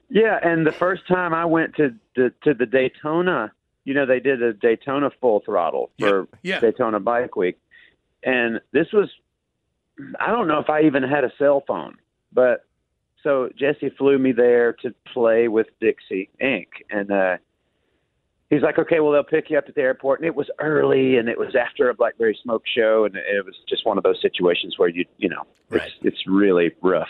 Yeah, 0.09 0.39
and 0.43 0.67
the 0.67 0.73
first 0.73 1.07
time 1.07 1.35
I 1.35 1.45
went 1.45 1.77
to 1.77 1.95
to, 2.17 2.31
to 2.45 2.55
the 2.55 2.65
Daytona, 2.65 3.53
you 3.85 3.95
know, 3.95 4.07
they 4.07 4.21
did 4.21 4.43
a 4.43 4.53
Daytona 4.53 5.11
full 5.21 5.41
throttle 5.45 5.91
for 5.99 6.29
Yeah, 6.43 6.55
yeah. 6.55 6.61
Daytona 6.61 7.01
Bike 7.01 7.37
Week, 7.37 7.59
and 8.25 8.61
this 8.73 8.87
was 8.93 9.09
I 10.21 10.29
don't 10.29 10.49
know 10.49 10.59
if 10.59 10.69
I 10.71 10.83
even 10.83 11.03
had 11.03 11.25
a 11.25 11.33
cell 11.39 11.63
phone, 11.67 11.97
but 12.33 12.65
so 13.23 13.49
Jesse 13.57 13.91
flew 13.91 14.19
me 14.19 14.33
there 14.33 14.73
to 14.83 14.95
play 15.13 15.49
with 15.49 15.69
Dixie 15.81 16.31
Inc. 16.43 16.67
and 16.91 17.11
uh 17.11 17.37
he's 18.51 18.63
like, 18.63 18.79
okay, 18.79 19.01
well 19.01 19.13
they'll 19.13 19.23
pick 19.25 19.51
you 19.51 19.59
up 19.59 19.65
at 19.69 19.75
the 19.75 19.81
airport, 19.81 20.21
and 20.21 20.27
it 20.27 20.35
was 20.35 20.49
early, 20.61 21.17
and 21.17 21.29
it 21.29 21.39
was 21.39 21.55
after 21.55 21.89
a 21.91 21.95
Blackberry 21.95 22.39
Smoke 22.43 22.63
show, 22.67 23.05
and 23.05 23.15
it 23.17 23.45
was 23.45 23.55
just 23.69 23.87
one 23.87 23.97
of 23.99 24.05
those 24.05 24.21
situations 24.21 24.75
where 24.79 24.89
you 24.89 25.05
you 25.19 25.29
know 25.29 25.43
Right. 25.71 25.83
it's 25.83 25.95
it's 26.03 26.27
really 26.27 26.73
rough. 26.83 27.09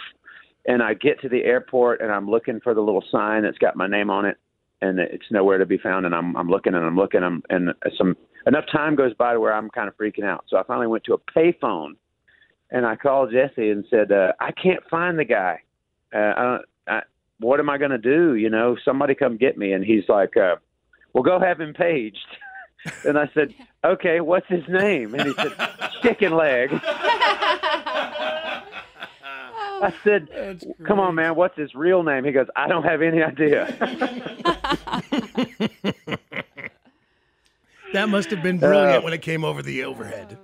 And 0.67 0.83
I 0.83 0.95
get 0.95 1.21
to 1.21 1.29
the 1.29 1.45
airport, 1.45 2.01
and 2.01 2.11
I'm 2.11 2.31
looking 2.31 2.59
for 2.61 2.73
the 2.73 2.81
little 2.81 3.05
sign 3.13 3.43
that's 3.43 3.59
got 3.59 3.77
my 3.77 3.87
name 3.87 4.09
on 4.09 4.25
it, 4.25 4.39
and 4.85 4.99
it's 4.99 5.31
nowhere 5.31 5.59
to 5.59 5.67
be 5.67 5.79
found. 5.79 6.07
And 6.07 6.15
I'm 6.15 6.37
I'm 6.37 6.49
looking 6.49 6.75
and 6.75 6.85
I'm 6.85 6.97
looking, 6.97 7.23
and, 7.23 7.43
and 7.51 7.75
some 7.97 8.17
enough 8.47 8.65
time 8.71 8.95
goes 8.95 9.15
by 9.15 9.33
to 9.33 9.41
where 9.41 9.55
I'm 9.55 9.71
kind 9.71 9.89
of 9.89 9.97
freaking 9.97 10.25
out. 10.25 10.45
So 10.49 10.57
I 10.57 10.63
finally 10.65 10.87
went 10.87 11.05
to 11.05 11.15
a 11.15 11.19
payphone, 11.19 11.93
and 12.71 12.87
I 12.87 12.97
called 12.97 13.33
Jesse 13.33 13.71
and 13.71 13.85
said, 13.91 14.13
uh, 14.13 14.33
I 14.41 14.53
can't 14.53 14.83
find 14.91 15.19
the 15.19 15.25
guy. 15.25 15.61
Uh, 16.15 16.19
I 16.19 16.59
I, 16.87 17.01
what 17.41 17.61
am 17.61 17.71
I 17.71 17.79
going 17.79 17.91
to 17.91 17.99
do? 17.99 18.35
You 18.35 18.51
know, 18.51 18.77
somebody 18.85 19.15
come 19.15 19.37
get 19.37 19.59
me. 19.59 19.73
And 19.73 19.85
he's 19.85 20.09
like, 20.09 20.37
uh, 20.37 20.57
well, 21.13 21.23
go 21.23 21.41
have 21.41 21.61
him 21.61 21.75
paged. 21.75 22.19
and 23.07 23.19
I 23.19 23.31
said, 23.35 23.55
okay, 23.85 24.21
what's 24.21 24.47
his 24.49 24.65
name? 24.69 25.15
And 25.15 25.29
he 25.29 25.35
said, 25.35 25.53
Chicken 26.03 26.37
Leg. 26.37 26.71
I 29.85 29.95
said, 30.03 30.29
come 30.87 30.99
on, 31.01 31.15
man, 31.15 31.35
what's 31.37 31.57
his 31.57 31.75
real 31.75 32.03
name? 32.03 32.25
He 32.25 32.33
goes, 32.33 32.47
I 32.57 32.67
don't 32.69 32.85
have 32.85 33.03
any 33.03 33.23
idea. 33.23 33.67
That 37.93 38.09
must 38.09 38.31
have 38.31 38.43
been 38.43 38.59
brilliant 38.59 39.03
Uh, 39.03 39.05
when 39.05 39.13
it 39.13 39.23
came 39.23 39.45
over 39.45 39.63
the 39.63 39.85
overhead. 39.85 40.37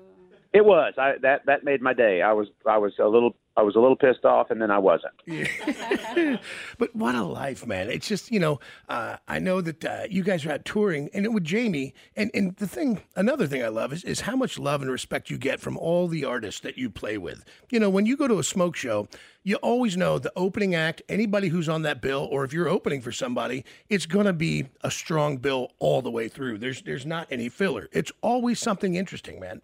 it 0.52 0.64
was. 0.64 0.94
I 0.96 1.14
that 1.22 1.46
that 1.46 1.64
made 1.64 1.82
my 1.82 1.92
day. 1.92 2.22
I 2.22 2.32
was 2.32 2.46
I 2.64 2.78
was 2.78 2.92
a 3.00 3.08
little 3.08 3.34
I 3.56 3.62
was 3.62 3.74
a 3.74 3.80
little 3.80 3.96
pissed 3.96 4.24
off, 4.24 4.50
and 4.50 4.62
then 4.62 4.70
I 4.70 4.78
wasn't. 4.78 5.12
but 6.78 6.94
what 6.94 7.14
a 7.14 7.22
life, 7.22 7.66
man! 7.66 7.90
It's 7.90 8.06
just 8.06 8.30
you 8.30 8.38
know, 8.38 8.60
uh, 8.88 9.16
I 9.26 9.38
know 9.38 9.60
that 9.60 9.84
uh, 9.84 10.02
you 10.08 10.22
guys 10.22 10.46
are 10.46 10.52
out 10.52 10.64
touring, 10.64 11.10
and 11.12 11.24
it 11.24 11.32
with 11.32 11.44
Jamey, 11.44 11.92
and 12.16 12.30
and 12.32 12.56
the 12.56 12.68
thing, 12.68 13.02
another 13.16 13.46
thing 13.46 13.62
I 13.62 13.68
love 13.68 13.92
is 13.92 14.04
is 14.04 14.20
how 14.22 14.36
much 14.36 14.58
love 14.58 14.82
and 14.82 14.90
respect 14.90 15.30
you 15.30 15.38
get 15.38 15.60
from 15.60 15.76
all 15.76 16.06
the 16.06 16.24
artists 16.24 16.60
that 16.60 16.78
you 16.78 16.90
play 16.90 17.18
with. 17.18 17.44
You 17.70 17.80
know, 17.80 17.90
when 17.90 18.06
you 18.06 18.16
go 18.16 18.28
to 18.28 18.38
a 18.38 18.44
smoke 18.44 18.76
show, 18.76 19.08
you 19.42 19.56
always 19.56 19.96
know 19.96 20.18
the 20.18 20.32
opening 20.36 20.74
act, 20.74 21.02
anybody 21.08 21.48
who's 21.48 21.68
on 21.68 21.82
that 21.82 22.00
bill, 22.00 22.28
or 22.30 22.44
if 22.44 22.52
you're 22.52 22.68
opening 22.68 23.00
for 23.00 23.12
somebody, 23.12 23.64
it's 23.88 24.06
going 24.06 24.26
to 24.26 24.32
be 24.32 24.66
a 24.82 24.90
strong 24.90 25.38
bill 25.38 25.72
all 25.78 26.02
the 26.02 26.10
way 26.10 26.28
through. 26.28 26.58
There's 26.58 26.82
there's 26.82 27.06
not 27.06 27.26
any 27.30 27.48
filler. 27.48 27.88
It's 27.92 28.12
always 28.22 28.60
something 28.60 28.94
interesting, 28.94 29.40
man. 29.40 29.62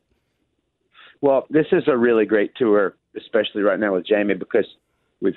Well, 1.20 1.46
this 1.50 1.66
is 1.72 1.84
a 1.86 1.96
really 1.96 2.26
great 2.26 2.54
tour, 2.56 2.94
especially 3.16 3.62
right 3.62 3.80
now 3.80 3.94
with 3.94 4.06
Jamey 4.06 4.38
because 4.38 4.66
we've 5.20 5.34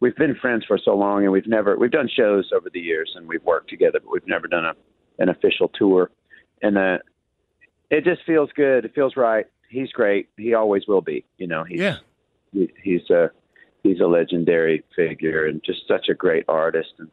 we've 0.00 0.16
been 0.16 0.34
friends 0.34 0.64
for 0.66 0.78
so 0.78 0.94
long, 0.94 1.22
and 1.24 1.32
we've 1.32 1.46
never 1.46 1.76
we've 1.76 1.90
done 1.90 2.08
shows 2.08 2.50
over 2.54 2.68
the 2.70 2.80
years, 2.80 3.12
and 3.16 3.26
we've 3.26 3.44
worked 3.44 3.70
together, 3.70 3.98
but 4.02 4.12
we've 4.12 4.26
never 4.28 4.46
done 4.46 4.64
a 4.64 4.74
an 5.18 5.28
official 5.30 5.68
tour, 5.68 6.10
and 6.62 6.76
uh, 6.76 6.98
it 7.90 8.04
just 8.04 8.22
feels 8.26 8.50
good. 8.54 8.84
It 8.84 8.94
feels 8.94 9.16
right. 9.16 9.46
He's 9.68 9.90
great. 9.90 10.28
He 10.36 10.54
always 10.54 10.86
will 10.86 11.00
be. 11.00 11.24
You 11.38 11.46
know, 11.46 11.64
he's 11.64 11.80
Yeah. 11.80 11.96
he, 12.52 12.70
he's 12.82 13.08
a 13.10 13.30
he's 13.82 14.00
a 14.00 14.06
legendary 14.06 14.84
figure 14.94 15.46
and 15.46 15.62
just 15.64 15.86
such 15.88 16.08
a 16.08 16.14
great 16.14 16.44
artist 16.48 16.90
and 16.98 17.08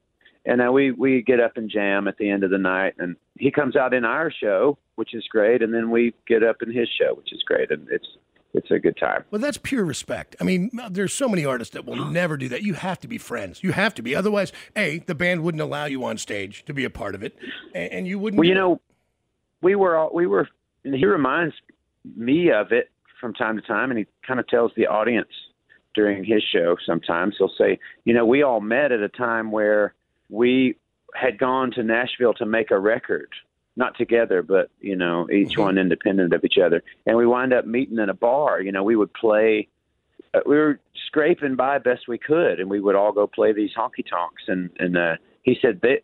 and 0.46 0.60
then 0.60 0.74
we 0.74 0.92
we 0.92 1.22
get 1.22 1.40
up 1.40 1.58
and 1.58 1.70
jam 1.70 2.08
at 2.08 2.18
the 2.18 2.30
end 2.30 2.44
of 2.44 2.50
the 2.50 2.58
night 2.58 2.94
and 3.00 3.16
he 3.38 3.52
comes 3.52 3.76
out 3.76 3.94
in 3.94 4.06
our 4.06 4.32
show 4.32 4.78
which 4.96 5.14
is 5.14 5.24
great 5.30 5.62
and 5.62 5.74
then 5.74 5.90
we 5.90 6.14
get 6.28 6.44
up 6.44 6.58
in 6.62 6.72
his 6.72 6.88
show 7.00 7.14
which 7.16 7.32
is 7.32 7.42
great 7.44 7.72
and 7.72 7.88
it's 7.90 8.08
it's 8.54 8.70
a 8.70 8.78
good 8.78 8.96
time 8.98 9.24
Well, 9.32 9.42
that's 9.42 9.58
pure 9.58 9.84
respect. 9.84 10.36
I 10.40 10.44
mean, 10.44 10.70
there's 10.92 11.12
so 11.12 11.28
many 11.28 11.44
artists 11.44 11.74
that 11.74 11.86
will 11.86 12.00
oh. 12.00 12.10
never 12.10 12.38
do 12.38 12.50
that. 12.50 12.62
You 12.62 12.76
have 12.76 13.00
to 13.00 13.08
be 13.08 13.18
friends. 13.18 13.64
You 13.64 13.72
have 13.72 13.96
to 13.96 14.04
be. 14.04 14.14
Otherwise, 14.16 14.52
A, 14.76 15.00
the 15.00 15.16
band 15.16 15.42
wouldn't 15.42 15.62
allow 15.62 15.86
you 15.86 16.06
on 16.06 16.20
stage 16.20 16.64
to 16.66 16.74
be 16.74 16.86
a 16.86 16.90
part 16.92 17.16
of 17.16 17.24
it, 17.24 17.36
and, 17.74 17.92
and 17.92 18.08
you 18.08 18.20
wouldn't. 18.20 18.38
well 18.38 18.48
you 18.48 18.54
know 18.54 18.80
we 19.64 19.76
were 19.76 19.98
all 19.98 20.12
we 20.14 20.28
were 20.28 20.48
and 20.84 20.94
he 20.94 21.06
reminds 21.06 21.56
me 22.16 22.52
of 22.52 22.72
it 22.72 22.92
from 23.20 23.34
time 23.34 23.56
to 23.56 23.62
time 23.62 23.90
and 23.90 23.98
he 23.98 24.06
kind 24.28 24.40
of 24.40 24.48
tells 24.48 24.72
the 24.76 24.86
audience 24.86 25.30
during 25.96 26.24
his 26.24 26.44
show 26.44 26.76
sometimes 26.86 27.36
he'll 27.38 27.52
say 27.58 27.80
you 28.04 28.14
know 28.14 28.26
we 28.26 28.44
all 28.44 28.60
met 28.60 28.92
at 28.92 29.00
a 29.00 29.10
time 29.10 29.52
where 29.52 29.94
we 30.34 30.76
had 31.14 31.38
gone 31.38 31.72
to 31.72 31.84
Nashville 31.84 32.34
to 32.34 32.46
make 32.46 32.72
a 32.72 32.80
record 32.80 33.30
not 33.76 33.98
together 33.98 34.44
but 34.44 34.70
you 34.82 34.96
know 34.96 35.28
each 35.32 35.58
one 35.58 35.78
independent 35.78 36.34
of 36.34 36.44
each 36.44 36.58
other. 36.64 36.84
And 37.06 37.16
we 37.18 37.26
wind 37.26 37.54
up 37.54 37.66
meeting 37.66 38.00
in 38.00 38.10
a 38.10 38.14
bar. 38.14 38.62
You 38.62 38.72
know 38.72 38.84
we 38.84 38.96
would 38.96 39.14
play 39.14 39.68
uh, 40.34 40.40
we 40.46 40.56
were 40.56 40.80
scraping 41.08 41.56
by 41.56 41.78
best 41.78 42.08
we 42.08 42.18
could 42.18 42.60
and 42.60 42.70
we 42.70 42.80
would 42.80 42.96
all 42.96 43.12
go 43.12 43.28
play 43.28 43.54
these 43.54 43.72
honky 43.78 44.06
tonks. 44.10 44.44
And 44.48 44.70
and 44.80 44.98
uh 44.98 45.16
he 45.44 45.58
said 45.62 45.82
that 45.82 46.00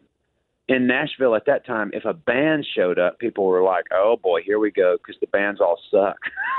in 0.69 0.87
Nashville 0.87 1.35
at 1.35 1.45
that 1.47 1.65
time, 1.65 1.89
if 1.93 2.05
a 2.05 2.13
band 2.13 2.65
showed 2.75 2.97
up, 2.99 3.19
people 3.19 3.45
were 3.45 3.63
like, 3.63 3.85
"Oh 3.91 4.15
boy, 4.21 4.41
here 4.43 4.59
we 4.59 4.71
go," 4.71 4.97
because 4.97 5.19
the 5.19 5.27
bands 5.27 5.59
all 5.59 5.79
suck. 5.91 6.17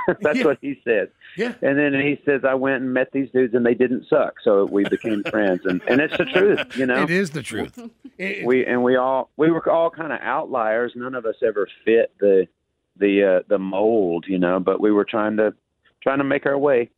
That's 0.21 0.38
Yeah. 0.40 0.45
what 0.45 0.59
he 0.61 0.81
said. 0.85 1.11
Yeah. 1.37 1.55
And 1.62 1.79
then 1.79 1.95
he 1.95 2.21
says, 2.26 2.43
"I 2.45 2.55
went 2.55 2.83
and 2.83 2.93
met 2.93 3.12
these 3.12 3.31
dudes, 3.31 3.55
and 3.55 3.64
they 3.64 3.75
didn't 3.75 4.07
suck, 4.09 4.35
so 4.43 4.64
we 4.67 4.85
became 4.85 5.23
friends." 5.31 5.62
And 5.64 5.81
and 5.88 6.00
it's 6.00 6.17
the 6.19 6.25
truth, 6.37 6.76
you 6.76 6.87
know. 6.87 7.05
It 7.05 7.11
is 7.11 7.31
the 7.31 7.43
truth. 7.43 7.79
We 8.45 8.67
and 8.67 8.83
we 8.83 8.97
all 8.97 9.31
we 9.38 9.50
were 9.50 9.67
all 9.71 9.88
kind 9.88 10.12
of 10.12 10.19
outliers. 10.21 10.93
None 10.95 11.14
of 11.14 11.25
us 11.25 11.37
ever 11.43 11.67
fit 11.87 12.12
the 12.21 12.47
the 12.99 13.25
uh, 13.25 13.43
the 13.49 13.59
mold, 13.59 14.26
you 14.29 14.38
know. 14.38 14.61
But 14.61 14.79
we 14.79 14.93
were 14.93 15.07
trying 15.07 15.38
to 15.38 15.55
trying 16.02 16.19
to 16.19 16.25
make 16.25 16.45
our 16.45 16.59
way. 16.59 16.90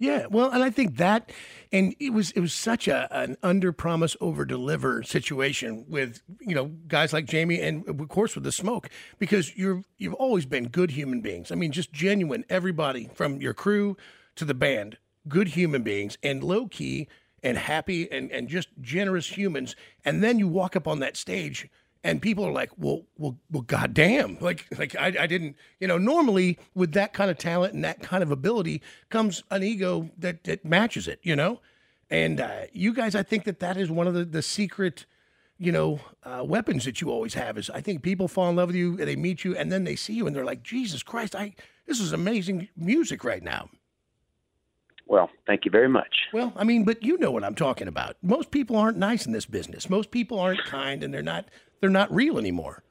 Yeah, 0.00 0.26
well, 0.30 0.50
and 0.50 0.62
I 0.62 0.70
think 0.70 0.96
that, 0.98 1.32
and 1.72 1.94
it 1.98 2.12
was 2.12 2.30
it 2.32 2.40
was 2.40 2.52
such 2.52 2.86
a 2.86 3.08
an 3.10 3.36
under 3.42 3.72
promise 3.72 4.16
over 4.20 4.44
deliver 4.44 5.02
situation 5.02 5.84
with 5.88 6.22
you 6.40 6.54
know 6.54 6.66
guys 6.86 7.12
like 7.12 7.26
Jamey 7.26 7.60
and 7.60 7.86
of 7.88 8.08
course 8.08 8.36
with 8.36 8.44
the 8.44 8.52
smoke 8.52 8.88
because 9.18 9.56
you're 9.56 9.82
you've 9.96 10.14
always 10.14 10.46
been 10.46 10.68
good 10.68 10.92
human 10.92 11.20
beings. 11.20 11.50
I 11.50 11.56
mean, 11.56 11.72
just 11.72 11.92
genuine. 11.92 12.44
Everybody 12.48 13.10
from 13.12 13.40
your 13.40 13.54
crew 13.54 13.96
to 14.36 14.44
the 14.44 14.54
band, 14.54 14.98
good 15.26 15.48
human 15.48 15.82
beings 15.82 16.16
and 16.22 16.44
low 16.44 16.68
key 16.68 17.08
and 17.42 17.58
happy 17.58 18.10
and 18.12 18.30
and 18.30 18.48
just 18.48 18.68
generous 18.80 19.36
humans. 19.36 19.74
And 20.04 20.22
then 20.22 20.38
you 20.38 20.46
walk 20.46 20.76
up 20.76 20.86
on 20.86 21.00
that 21.00 21.16
stage 21.16 21.68
and 22.08 22.22
people 22.22 22.42
are 22.42 22.52
like, 22.52 22.70
"Well, 22.78 23.02
well, 23.18 23.38
well, 23.50 23.62
goddamn!" 23.62 24.38
Like, 24.40 24.64
like 24.78 24.96
I, 24.96 25.08
I 25.08 25.26
didn't, 25.26 25.56
you 25.78 25.86
know. 25.86 25.98
Normally, 25.98 26.58
with 26.74 26.92
that 26.92 27.12
kind 27.12 27.30
of 27.30 27.36
talent 27.36 27.74
and 27.74 27.84
that 27.84 28.00
kind 28.00 28.22
of 28.22 28.30
ability, 28.30 28.80
comes 29.10 29.42
an 29.50 29.62
ego 29.62 30.10
that 30.16 30.44
that 30.44 30.64
matches 30.64 31.06
it, 31.06 31.20
you 31.22 31.36
know. 31.36 31.60
And 32.08 32.40
uh, 32.40 32.62
you 32.72 32.94
guys, 32.94 33.14
I 33.14 33.22
think 33.22 33.44
that 33.44 33.60
that 33.60 33.76
is 33.76 33.90
one 33.90 34.06
of 34.06 34.14
the 34.14 34.24
the 34.24 34.40
secret, 34.40 35.04
you 35.58 35.70
know, 35.70 36.00
uh, 36.24 36.42
weapons 36.46 36.86
that 36.86 37.02
you 37.02 37.10
always 37.10 37.34
have. 37.34 37.58
Is 37.58 37.68
I 37.68 37.82
think 37.82 38.02
people 38.02 38.26
fall 38.26 38.48
in 38.48 38.56
love 38.56 38.68
with 38.68 38.76
you, 38.76 38.96
they 38.96 39.16
meet 39.16 39.44
you, 39.44 39.54
and 39.54 39.70
then 39.70 39.84
they 39.84 39.94
see 39.94 40.14
you, 40.14 40.26
and 40.26 40.34
they're 40.34 40.46
like, 40.46 40.62
"Jesus 40.62 41.02
Christ, 41.02 41.36
I 41.36 41.54
this 41.86 42.00
is 42.00 42.14
amazing 42.14 42.68
music 42.74 43.22
right 43.22 43.42
now." 43.42 43.68
Well, 45.06 45.30
thank 45.46 45.64
you 45.64 45.70
very 45.70 45.88
much. 45.88 46.14
Well, 46.34 46.52
I 46.54 46.64
mean, 46.64 46.84
but 46.84 47.02
you 47.02 47.18
know 47.18 47.30
what 47.30 47.42
I'm 47.42 47.54
talking 47.54 47.88
about. 47.88 48.16
Most 48.22 48.50
people 48.50 48.76
aren't 48.76 48.98
nice 48.98 49.24
in 49.24 49.32
this 49.32 49.46
business. 49.46 49.88
Most 49.88 50.10
people 50.10 50.38
aren't 50.38 50.64
kind, 50.64 51.02
and 51.02 51.12
they're 51.12 51.22
not 51.22 51.46
they're 51.80 51.90
not 51.90 52.12
real 52.14 52.38
anymore. 52.38 52.82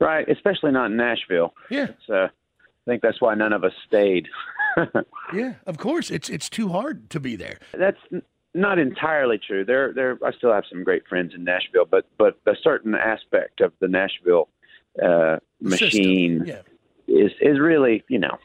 Right, 0.00 0.28
especially 0.28 0.72
not 0.72 0.86
in 0.90 0.96
Nashville. 0.96 1.54
Yeah, 1.70 1.84
It's, 1.84 2.10
uh, 2.10 2.28
I 2.28 2.90
think 2.90 3.02
that's 3.02 3.20
why 3.20 3.34
none 3.34 3.52
of 3.52 3.64
us 3.64 3.72
stayed. 3.86 4.28
yeah. 5.32 5.54
Of 5.66 5.78
course, 5.78 6.10
it's 6.10 6.28
it's 6.28 6.48
too 6.50 6.68
hard 6.68 7.08
to 7.10 7.20
be 7.20 7.36
there. 7.36 7.58
that's 7.78 7.96
n- 8.12 8.22
not 8.54 8.78
entirely 8.78 9.38
true. 9.38 9.64
There, 9.64 9.92
there. 9.94 10.18
I 10.24 10.32
still 10.32 10.52
have 10.52 10.64
some 10.68 10.84
great 10.84 11.06
friends 11.08 11.32
in 11.34 11.44
Nashville, 11.44 11.86
but 11.90 12.06
but 12.18 12.38
a 12.46 12.54
certain 12.62 12.94
aspect 12.94 13.60
of 13.60 13.72
the 13.80 13.88
Nashville 13.88 14.48
uh, 15.02 15.38
machine 15.60 16.42
Yeah. 16.44 16.62
is 17.08 17.30
is 17.40 17.58
really, 17.60 18.02
you 18.08 18.18
know, 18.18 18.36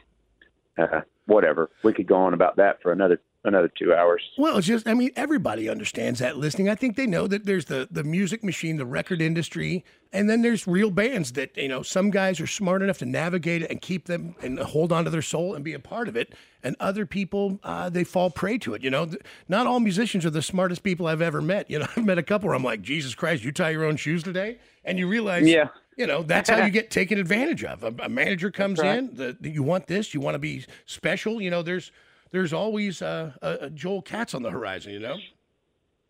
uh, 0.78 1.00
whatever. 1.30 1.70
We 1.82 1.92
could 1.92 2.06
go 2.06 2.16
on 2.16 2.34
about 2.34 2.56
that 2.56 2.82
for 2.82 2.92
another 2.92 3.20
another 3.44 3.70
two 3.78 3.94
hours. 3.94 4.22
Well, 4.36 4.58
it's 4.58 4.66
just, 4.66 4.86
I 4.86 4.92
mean, 4.92 5.12
everybody 5.16 5.68
understands 5.68 6.20
that 6.20 6.36
listening. 6.36 6.68
I 6.68 6.74
think 6.74 6.96
they 6.96 7.06
know 7.06 7.26
that 7.26 7.46
there's 7.46 7.64
the, 7.64 7.88
the 7.90 8.04
music 8.04 8.44
machine, 8.44 8.76
the 8.76 8.84
record 8.84 9.22
industry, 9.22 9.82
and 10.12 10.28
then 10.28 10.42
there's 10.42 10.66
real 10.66 10.90
bands 10.90 11.32
that, 11.32 11.56
you 11.56 11.68
know, 11.68 11.82
some 11.82 12.10
guys 12.10 12.40
are 12.40 12.46
smart 12.46 12.82
enough 12.82 12.98
to 12.98 13.06
navigate 13.06 13.62
it 13.62 13.70
and 13.70 13.80
keep 13.80 14.06
them 14.06 14.34
and 14.42 14.58
hold 14.58 14.90
on 14.92 15.04
to 15.04 15.10
their 15.10 15.22
soul 15.22 15.54
and 15.54 15.64
be 15.64 15.72
a 15.72 15.78
part 15.78 16.08
of 16.08 16.16
it. 16.16 16.34
And 16.64 16.74
other 16.80 17.06
people, 17.06 17.60
uh, 17.62 17.90
they 17.90 18.02
fall 18.02 18.28
prey 18.28 18.58
to 18.58 18.74
it. 18.74 18.82
You 18.82 18.90
know, 18.90 19.08
not 19.48 19.68
all 19.68 19.78
musicians 19.78 20.26
are 20.26 20.30
the 20.30 20.42
smartest 20.42 20.82
people 20.82 21.06
I've 21.06 21.22
ever 21.22 21.40
met. 21.40 21.70
You 21.70 21.78
know, 21.78 21.86
I've 21.96 22.04
met 22.04 22.18
a 22.18 22.24
couple 22.24 22.48
where 22.48 22.56
I'm 22.56 22.64
like, 22.64 22.82
Jesus 22.82 23.14
Christ, 23.14 23.44
you 23.44 23.52
tie 23.52 23.70
your 23.70 23.84
own 23.84 23.96
shoes 23.96 24.24
today? 24.24 24.58
And 24.84 24.98
you 24.98 25.06
realize, 25.06 25.46
Yeah. 25.46 25.68
you 25.96 26.08
know, 26.08 26.24
that's 26.24 26.50
how 26.50 26.64
you 26.64 26.70
get 26.72 26.90
taken 26.90 27.16
advantage 27.18 27.62
of. 27.62 27.84
A, 27.84 27.94
a 28.00 28.08
manager 28.08 28.50
comes 28.50 28.80
right. 28.80 28.98
in, 28.98 29.14
the, 29.14 29.36
you 29.42 29.62
want 29.62 29.86
this, 29.86 30.12
you 30.12 30.20
want 30.20 30.34
to 30.34 30.40
be 30.40 30.64
special. 30.86 31.40
You 31.40 31.50
know, 31.50 31.62
there's, 31.62 31.92
there's 32.32 32.52
always 32.52 33.00
uh, 33.00 33.32
a, 33.42 33.50
a 33.62 33.70
Joel 33.70 34.02
Katz 34.02 34.34
on 34.34 34.42
the 34.42 34.50
horizon, 34.50 34.92
you 34.92 35.00
know? 35.00 35.18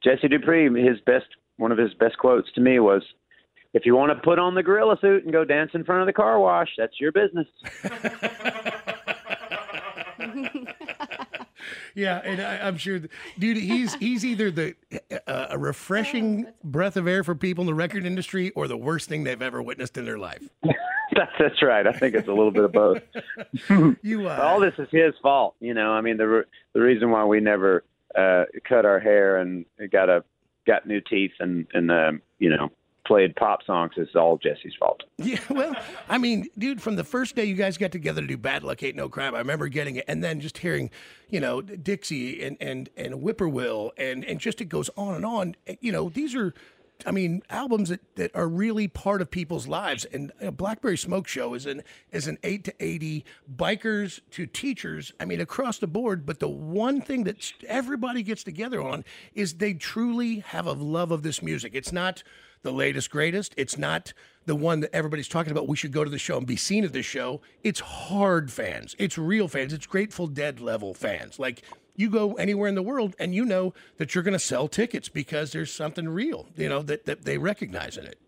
Jesse 0.03 0.29
Dupree, 0.29 0.65
his 0.83 1.01
best 1.05 1.27
one 1.59 1.71
of 1.71 1.77
his 1.77 1.93
best 1.93 2.17
quotes 2.17 2.51
to 2.53 2.61
me 2.63 2.81
was, 2.81 3.03
"If 3.73 3.87
you 3.87 3.97
want 3.97 4.11
to 4.11 4.17
put 4.17 4.39
on 4.39 4.55
the 4.55 4.63
gorilla 4.63 4.99
suit 5.01 5.25
and 5.25 5.33
go 5.33 5.45
dance 5.45 5.71
in 5.75 5.85
front 5.85 6.03
of 6.03 6.07
the 6.07 6.13
car 6.13 6.39
wash, 6.39 6.69
that's 6.77 7.01
your 7.01 7.13
business." 7.13 7.47
Yeah, 11.95 12.21
and 12.25 12.41
I, 12.41 12.67
I'm 12.67 12.77
sure, 12.77 13.01
dude, 13.39 13.57
he's 13.57 13.95
he's 13.95 14.25
either 14.25 14.51
the 14.51 14.75
uh, 15.27 15.49
a 15.51 15.59
refreshing 15.59 16.47
breath 16.63 16.97
of 16.97 17.07
air 17.07 17.25
for 17.25 17.35
people 17.35 17.63
in 17.63 17.67
the 17.67 17.75
record 17.75 18.07
industry 18.07 18.51
or 18.51 18.69
the 18.69 18.77
worst 18.77 19.09
thing 19.09 19.25
they've 19.25 19.43
ever 19.43 19.63
witnessed 19.63 19.99
in 19.99 20.05
their 20.05 20.19
life. 20.19 20.43
that's 20.63 21.33
that's 21.39 21.63
right. 21.63 21.87
I 21.87 21.93
think 21.93 22.15
it's 22.15 22.29
a 22.29 22.33
little 22.33 22.51
bit 22.51 22.65
of 22.65 22.73
both. 22.73 23.03
You, 24.03 24.29
uh, 24.29 24.39
All 24.43 24.61
this 24.61 24.75
is 24.79 24.89
his 24.91 25.15
fault, 25.23 25.55
you 25.61 25.75
know. 25.75 25.93
I 25.93 26.01
mean, 26.01 26.17
the 26.17 26.27
re- 26.27 26.45
the 26.73 26.81
reason 26.81 27.11
why 27.11 27.25
we 27.25 27.41
never 27.41 27.85
uh, 28.17 28.45
cut 28.69 28.85
our 28.85 29.01
hair 29.01 29.39
and 29.39 29.65
got 29.91 30.09
a 30.09 30.25
got 30.67 30.87
new 30.87 31.01
teeth 31.01 31.33
and 31.41 31.67
and 31.75 31.91
um, 31.91 32.23
you 32.39 32.51
know 32.51 32.71
played 33.07 33.35
pop 33.37 33.63
songs 33.65 33.93
is 33.97 34.09
all 34.15 34.39
Jesse's 34.39 34.75
fault. 34.79 35.03
Yeah, 35.23 35.39
well, 35.51 35.77
I 36.09 36.17
mean, 36.19 36.49
dude, 36.59 36.81
from 36.81 36.97
the 36.97 37.05
first 37.05 37.37
day 37.37 37.45
you 37.45 37.55
guys 37.55 37.77
got 37.77 37.93
together 37.93 38.23
to 38.23 38.27
do 38.27 38.37
Bad 38.39 38.65
Luck 38.65 38.83
Ain't 38.83 38.97
No 38.97 39.09
Crime, 39.09 39.35
I 39.35 39.39
remember 39.39 39.69
getting 39.69 39.97
it, 39.97 40.05
and 40.09 40.25
then 40.25 40.41
just 40.41 40.59
hearing, 40.59 40.91
you 41.29 41.41
know, 41.41 41.61
Dixie 41.61 42.43
and 42.43 42.57
and 42.61 42.89
and 42.97 43.15
Whippoorwill, 43.17 43.93
and 43.97 44.25
and 44.25 44.41
just 44.41 44.61
it 44.61 44.65
goes 44.67 44.89
on 44.97 45.15
and 45.15 45.27
on. 45.27 45.57
You 45.81 45.93
know, 45.93 46.09
these 46.09 46.35
are. 46.35 46.55
I 47.07 47.13
mean, 47.13 47.43
albums 47.49 47.89
that, 47.89 48.01
that 48.17 48.31
are 48.37 48.47
really 48.47 48.87
part 48.87 49.23
of 49.23 49.31
people's 49.31 49.67
lives, 49.67 50.05
and 50.05 50.33
uh, 50.45 50.51
Blackberry 50.51 50.99
Smoke 50.99 51.27
Show 51.27 51.55
is 51.55 51.65
an 51.65 51.83
is 52.11 52.27
an 52.27 52.37
eight 52.43 52.65
to 52.65 52.75
eighty 52.79 53.25
bikers 53.57 54.21
to 54.33 54.47
teachers. 54.47 55.13
I 55.19 55.25
mean, 55.25 55.41
across 55.41 55.79
the 55.79 55.87
board. 55.87 56.27
But 56.27 56.41
the 56.41 56.49
one 56.49 57.01
thing 57.01 57.25
that 57.25 57.53
everybody 57.67 58.23
gets 58.23 58.45
together 58.45 58.83
on 58.83 59.05
is 59.35 59.55
they 59.55 59.73
truly 59.73 60.41
have 60.41 60.67
a 60.67 60.73
love 60.73 61.11
of 61.11 61.23
this 61.23 61.41
music. 61.41 61.75
It's 61.75 61.93
not 61.93 62.23
the 62.63 62.73
latest 62.73 63.11
greatest. 63.11 63.55
It's 63.57 63.79
not 63.79 64.13
the 64.47 64.57
one 64.57 64.81
that 64.81 64.95
everybody's 64.95 65.29
talking 65.29 65.53
about. 65.53 65.69
We 65.69 65.77
should 65.77 65.93
go 65.93 66.05
to 66.05 66.11
the 66.11 66.19
show 66.19 66.37
and 66.39 66.47
be 66.47 66.57
seen 66.57 66.85
at 66.85 66.93
the 66.93 67.03
show. 67.03 67.41
It's 67.63 67.81
hard 67.81 68.51
fans. 68.51 68.95
It's 68.99 69.17
real 69.19 69.49
fans. 69.49 69.73
It's 69.73 69.87
Grateful 69.87 70.27
Dead 70.27 70.61
level 70.61 70.95
fans. 70.95 71.39
Like 71.39 71.63
you 71.97 72.11
go 72.11 72.35
anywhere 72.35 72.69
in 72.69 72.75
the 72.75 72.83
world 72.83 73.15
and 73.19 73.35
you 73.35 73.45
know 73.45 73.75
that 73.99 74.15
you're 74.15 74.25
going 74.25 74.33
to 74.33 74.39
sell 74.39 74.69
tickets 74.69 75.09
because 75.09 75.53
there's 75.53 75.73
something 75.73 76.09
real, 76.09 76.47
you 76.57 76.69
know, 76.69 76.83
that, 76.83 77.05
that 77.07 77.25
they 77.25 77.39
recognize 77.39 77.97
in 77.97 78.07
it. 78.07 78.19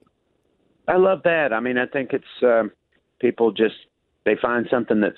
I 0.88 0.96
love 0.96 1.22
that. 1.24 1.52
I 1.52 1.60
mean, 1.60 1.78
I 1.78 1.86
think 1.86 2.12
it's 2.12 2.24
um, 2.42 2.72
people 3.20 3.52
just 3.52 3.74
they 4.24 4.36
find 4.40 4.66
something 4.70 5.00
that's 5.00 5.16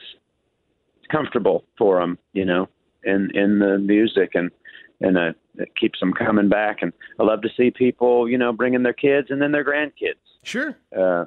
comfortable 1.11 1.65
for 1.79 2.01
them, 2.01 2.19
you 2.33 2.45
know, 2.45 2.69
in 3.03 3.31
in 3.35 3.59
the 3.59 3.79
music, 3.79 4.31
and 4.35 4.51
and 5.01 5.17
uh, 5.19 5.33
it 5.57 5.75
keeps 5.77 6.01
them 6.01 6.13
coming 6.13 6.49
back. 6.49 6.83
And 6.83 6.93
I 7.19 7.25
love 7.25 7.43
to 7.43 7.49
see 7.57 7.71
people, 7.71 8.29
you 8.29 8.39
know, 8.39 8.53
bringing 8.53 8.83
their 8.83 8.93
kids 8.93 9.29
and 9.31 9.41
then 9.41 9.53
their 9.53 9.65
grandkids. 9.65 10.15
Sure. 10.43 10.77
Uh, 10.97 11.25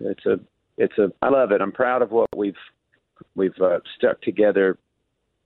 it's 0.00 0.24
a 0.26 0.38
it's 0.76 0.96
a 0.98 1.12
I 1.22 1.28
love 1.30 1.52
it. 1.52 1.60
I'm 1.60 1.72
proud 1.72 2.02
of 2.02 2.10
what 2.10 2.28
we've 2.36 2.54
we've 3.34 3.58
uh, 3.60 3.80
stuck 3.96 4.20
together 4.22 4.78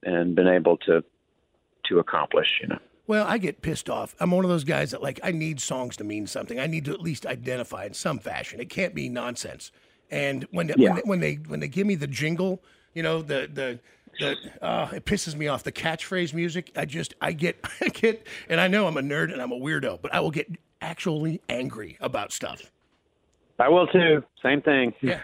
and 0.02 0.34
been 0.34 0.48
able 0.48 0.76
to 0.78 1.04
to 1.86 1.98
accomplish. 1.98 2.58
You 2.60 2.68
know. 2.68 2.78
Well, 3.06 3.26
I 3.26 3.38
get 3.38 3.62
pissed 3.62 3.90
off. 3.90 4.14
I'm 4.20 4.30
one 4.30 4.44
of 4.44 4.50
those 4.50 4.64
guys 4.64 4.92
that 4.92 5.02
like 5.02 5.18
I 5.22 5.32
need 5.32 5.60
songs 5.60 5.96
to 5.98 6.04
mean 6.04 6.26
something. 6.26 6.58
I 6.60 6.66
need 6.66 6.84
to 6.86 6.92
at 6.92 7.00
least 7.00 7.26
identify 7.26 7.84
in 7.86 7.94
some 7.94 8.18
fashion. 8.18 8.60
It 8.60 8.70
can't 8.70 8.94
be 8.94 9.08
nonsense. 9.08 9.72
And 10.10 10.46
when 10.50 10.70
Yeah. 10.76 10.90
when, 10.90 10.94
they, 10.94 11.02
when 11.04 11.20
they 11.20 11.34
when 11.46 11.60
they 11.60 11.68
give 11.68 11.86
me 11.86 11.94
the 11.94 12.06
jingle, 12.06 12.62
you 12.94 13.02
know, 13.02 13.22
the 13.22 13.48
the 13.52 13.80
the 14.20 14.36
uh, 14.64 14.90
it 14.92 15.04
pisses 15.04 15.34
me 15.34 15.48
off. 15.48 15.64
The 15.64 15.72
catchphrase 15.72 16.32
music, 16.34 16.70
I 16.76 16.84
just 16.84 17.14
I 17.20 17.32
get 17.32 17.64
I 17.80 17.88
get, 17.88 18.26
and 18.48 18.60
I 18.60 18.68
know 18.68 18.86
I'm 18.86 18.96
a 18.96 19.02
nerd 19.02 19.32
and 19.32 19.40
I'm 19.42 19.52
a 19.52 19.58
weirdo, 19.58 20.00
but 20.00 20.14
I 20.14 20.20
will 20.20 20.30
get 20.30 20.48
actually 20.80 21.40
angry 21.48 21.96
about 22.00 22.32
stuff. 22.32 22.70
I 23.58 23.68
will 23.68 23.86
too. 23.86 24.22
Same 24.42 24.62
thing. 24.62 24.94
Yeah, 25.02 25.20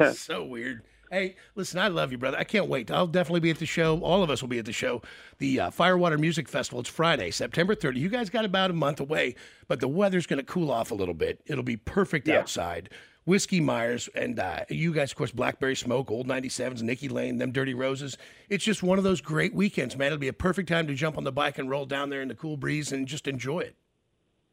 it's 0.00 0.20
so 0.20 0.44
weird. 0.44 0.82
Hey, 1.10 1.36
listen, 1.54 1.78
I 1.78 1.88
love 1.88 2.10
you, 2.10 2.18
brother. 2.18 2.36
I 2.36 2.44
can't 2.44 2.68
wait. 2.68 2.90
I'll 2.90 3.06
definitely 3.06 3.40
be 3.40 3.50
at 3.50 3.58
the 3.58 3.66
show. 3.66 4.00
All 4.00 4.22
of 4.22 4.30
us 4.30 4.42
will 4.42 4.48
be 4.48 4.58
at 4.58 4.64
the 4.64 4.72
show. 4.72 5.02
The 5.38 5.60
uh, 5.60 5.70
Firewater 5.70 6.18
Music 6.18 6.48
Festival. 6.48 6.80
It's 6.80 6.88
Friday, 6.88 7.30
September 7.30 7.74
30. 7.74 8.00
You 8.00 8.08
guys 8.08 8.28
got 8.28 8.44
about 8.44 8.70
a 8.70 8.74
month 8.74 8.98
away, 8.98 9.36
but 9.68 9.80
the 9.80 9.88
weather's 9.88 10.26
going 10.26 10.38
to 10.38 10.44
cool 10.44 10.70
off 10.70 10.90
a 10.90 10.94
little 10.94 11.14
bit. 11.14 11.40
It'll 11.46 11.62
be 11.62 11.76
perfect 11.76 12.28
outside. 12.28 12.90
Whiskey 13.26 13.60
Myers 13.60 14.08
and 14.14 14.38
uh, 14.38 14.60
you 14.68 14.94
guys, 14.94 15.10
of 15.10 15.18
course, 15.18 15.32
Blackberry 15.32 15.74
Smoke, 15.74 16.12
Old 16.12 16.28
97s, 16.28 16.80
Nikki 16.80 17.08
Lane, 17.08 17.38
them 17.38 17.50
Dirty 17.50 17.74
Roses. 17.74 18.16
It's 18.48 18.64
just 18.64 18.84
one 18.84 18.98
of 18.98 19.04
those 19.04 19.20
great 19.20 19.52
weekends, 19.52 19.96
man. 19.96 20.06
It'll 20.06 20.18
be 20.18 20.28
a 20.28 20.32
perfect 20.32 20.68
time 20.68 20.86
to 20.86 20.94
jump 20.94 21.18
on 21.18 21.24
the 21.24 21.32
bike 21.32 21.58
and 21.58 21.68
roll 21.68 21.86
down 21.86 22.08
there 22.08 22.22
in 22.22 22.28
the 22.28 22.36
cool 22.36 22.56
breeze 22.56 22.92
and 22.92 23.06
just 23.06 23.26
enjoy 23.26 23.60
it. 23.60 23.74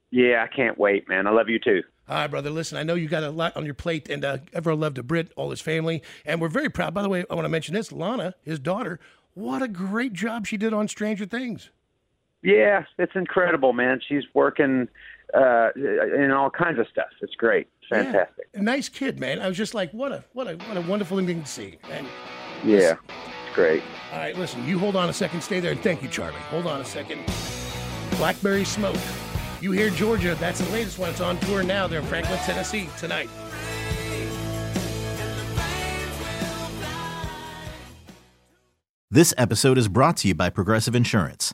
Yeah, 0.10 0.44
I 0.44 0.54
can't 0.54 0.78
wait, 0.78 1.08
man. 1.08 1.28
I 1.28 1.30
love 1.32 1.50
you 1.50 1.60
too. 1.60 1.84
All 2.10 2.16
right, 2.16 2.28
brother. 2.28 2.50
Listen, 2.50 2.78
I 2.80 2.84
know 2.84 2.96
you 2.96 3.08
got 3.08 3.24
a 3.24 3.30
lot 3.30 3.56
on 3.56 3.66
your 3.66 3.74
plate, 3.76 4.10
and 4.10 4.26
uh, 4.26 4.40
everyone 4.54 4.82
loved 4.82 4.96
to 4.96 5.04
Britt, 5.04 5.32
all 5.36 5.52
his 5.52 5.62
family, 5.62 6.02
and 6.26 6.42
we're 6.42 6.50
very 6.50 6.70
proud. 6.70 6.94
By 6.94 7.04
the 7.04 7.10
way, 7.10 7.24
I 7.30 7.36
want 7.36 7.46
to 7.46 7.50
mention 7.50 7.76
this: 7.76 7.92
Lana, 7.92 8.34
his 8.42 8.60
daughter. 8.60 9.00
What 9.36 9.62
a 9.62 9.68
great 9.68 10.14
job 10.14 10.46
she 10.46 10.58
did 10.58 10.74
on 10.74 10.88
Stranger 10.88 11.26
Things. 11.26 11.72
Yeah, 12.44 12.84
it's 12.98 13.14
incredible, 13.16 13.72
man. 13.74 14.02
She's 14.08 14.24
working 14.34 14.88
uh, 15.34 15.70
in 15.76 16.32
all 16.32 16.50
kinds 16.50 16.78
of 16.80 16.88
stuff. 16.92 17.08
It's 17.22 17.36
great, 17.36 17.68
fantastic. 17.90 18.48
A 18.54 18.62
nice 18.62 18.90
kid, 18.90 19.20
man. 19.20 19.40
I 19.42 19.48
was 19.48 19.58
just 19.58 19.74
like, 19.74 19.92
what 19.92 20.12
a 20.12 20.24
what 20.34 20.48
a 20.48 20.56
what 20.68 20.78
a 20.78 20.82
wonderful 20.82 21.18
thing 21.26 21.42
to 21.42 21.48
see. 21.48 21.78
And 21.90 22.06
Yeah, 22.64 22.96
it's 23.46 23.56
great. 23.56 23.82
all 24.12 24.20
right, 24.20 24.38
listen, 24.38 24.68
you 24.68 24.78
hold 24.78 24.96
on 24.96 25.10
a 25.10 25.14
second, 25.14 25.42
stay 25.42 25.60
there, 25.62 25.72
and 25.72 25.82
thank 25.82 26.04
you, 26.04 26.10
Charlie. 26.10 26.36
Hold 26.50 26.68
on 26.68 26.82
a 26.82 26.86
second. 26.86 27.22
Blackberry 28.18 28.66
Smoke. 28.66 28.98
You 29.62 29.72
hear 29.72 29.90
Georgia? 29.90 30.36
That's 30.36 30.60
the 30.60 30.70
latest 30.74 31.00
one. 31.00 31.10
It's 31.12 31.22
on 31.22 31.40
tour 31.40 31.64
now. 31.64 31.88
They're 31.88 32.02
in 32.02 32.06
Franklin, 32.06 32.38
Tennessee 32.40 32.90
tonight. 32.98 33.30
This 39.10 39.34
episode 39.38 39.78
is 39.78 39.88
brought 39.88 40.18
to 40.18 40.28
you 40.28 40.36
by 40.36 40.50
Progressive 40.50 40.96
Insurance. 40.96 41.54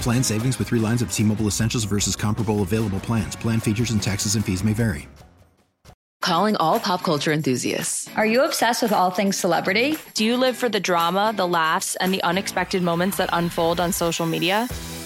Plan 0.00 0.22
savings 0.22 0.58
with 0.58 0.68
three 0.68 0.80
lines 0.80 1.02
of 1.02 1.12
T-Mobile 1.12 1.46
Essentials 1.46 1.84
versus 1.84 2.16
comparable 2.16 2.62
available 2.62 3.00
plans. 3.00 3.36
Plan 3.36 3.60
features 3.60 3.90
and 3.90 4.02
taxes 4.02 4.34
and 4.34 4.44
fees 4.44 4.62
may 4.64 4.72
vary. 4.72 5.08
Calling 6.22 6.54
all 6.56 6.78
pop 6.78 7.02
culture 7.02 7.32
enthusiasts. 7.32 8.08
Are 8.14 8.26
you 8.26 8.44
obsessed 8.44 8.82
with 8.82 8.92
all 8.92 9.10
things 9.10 9.38
celebrity? 9.38 9.96
Do 10.12 10.24
you 10.24 10.36
live 10.36 10.56
for 10.56 10.68
the 10.68 10.78
drama, 10.78 11.32
the 11.34 11.48
laughs, 11.48 11.96
and 11.96 12.12
the 12.12 12.22
unexpected 12.22 12.82
moments 12.82 13.16
that 13.16 13.30
unfold 13.32 13.80
on 13.80 13.92
social 13.92 14.26
media? 14.26 14.68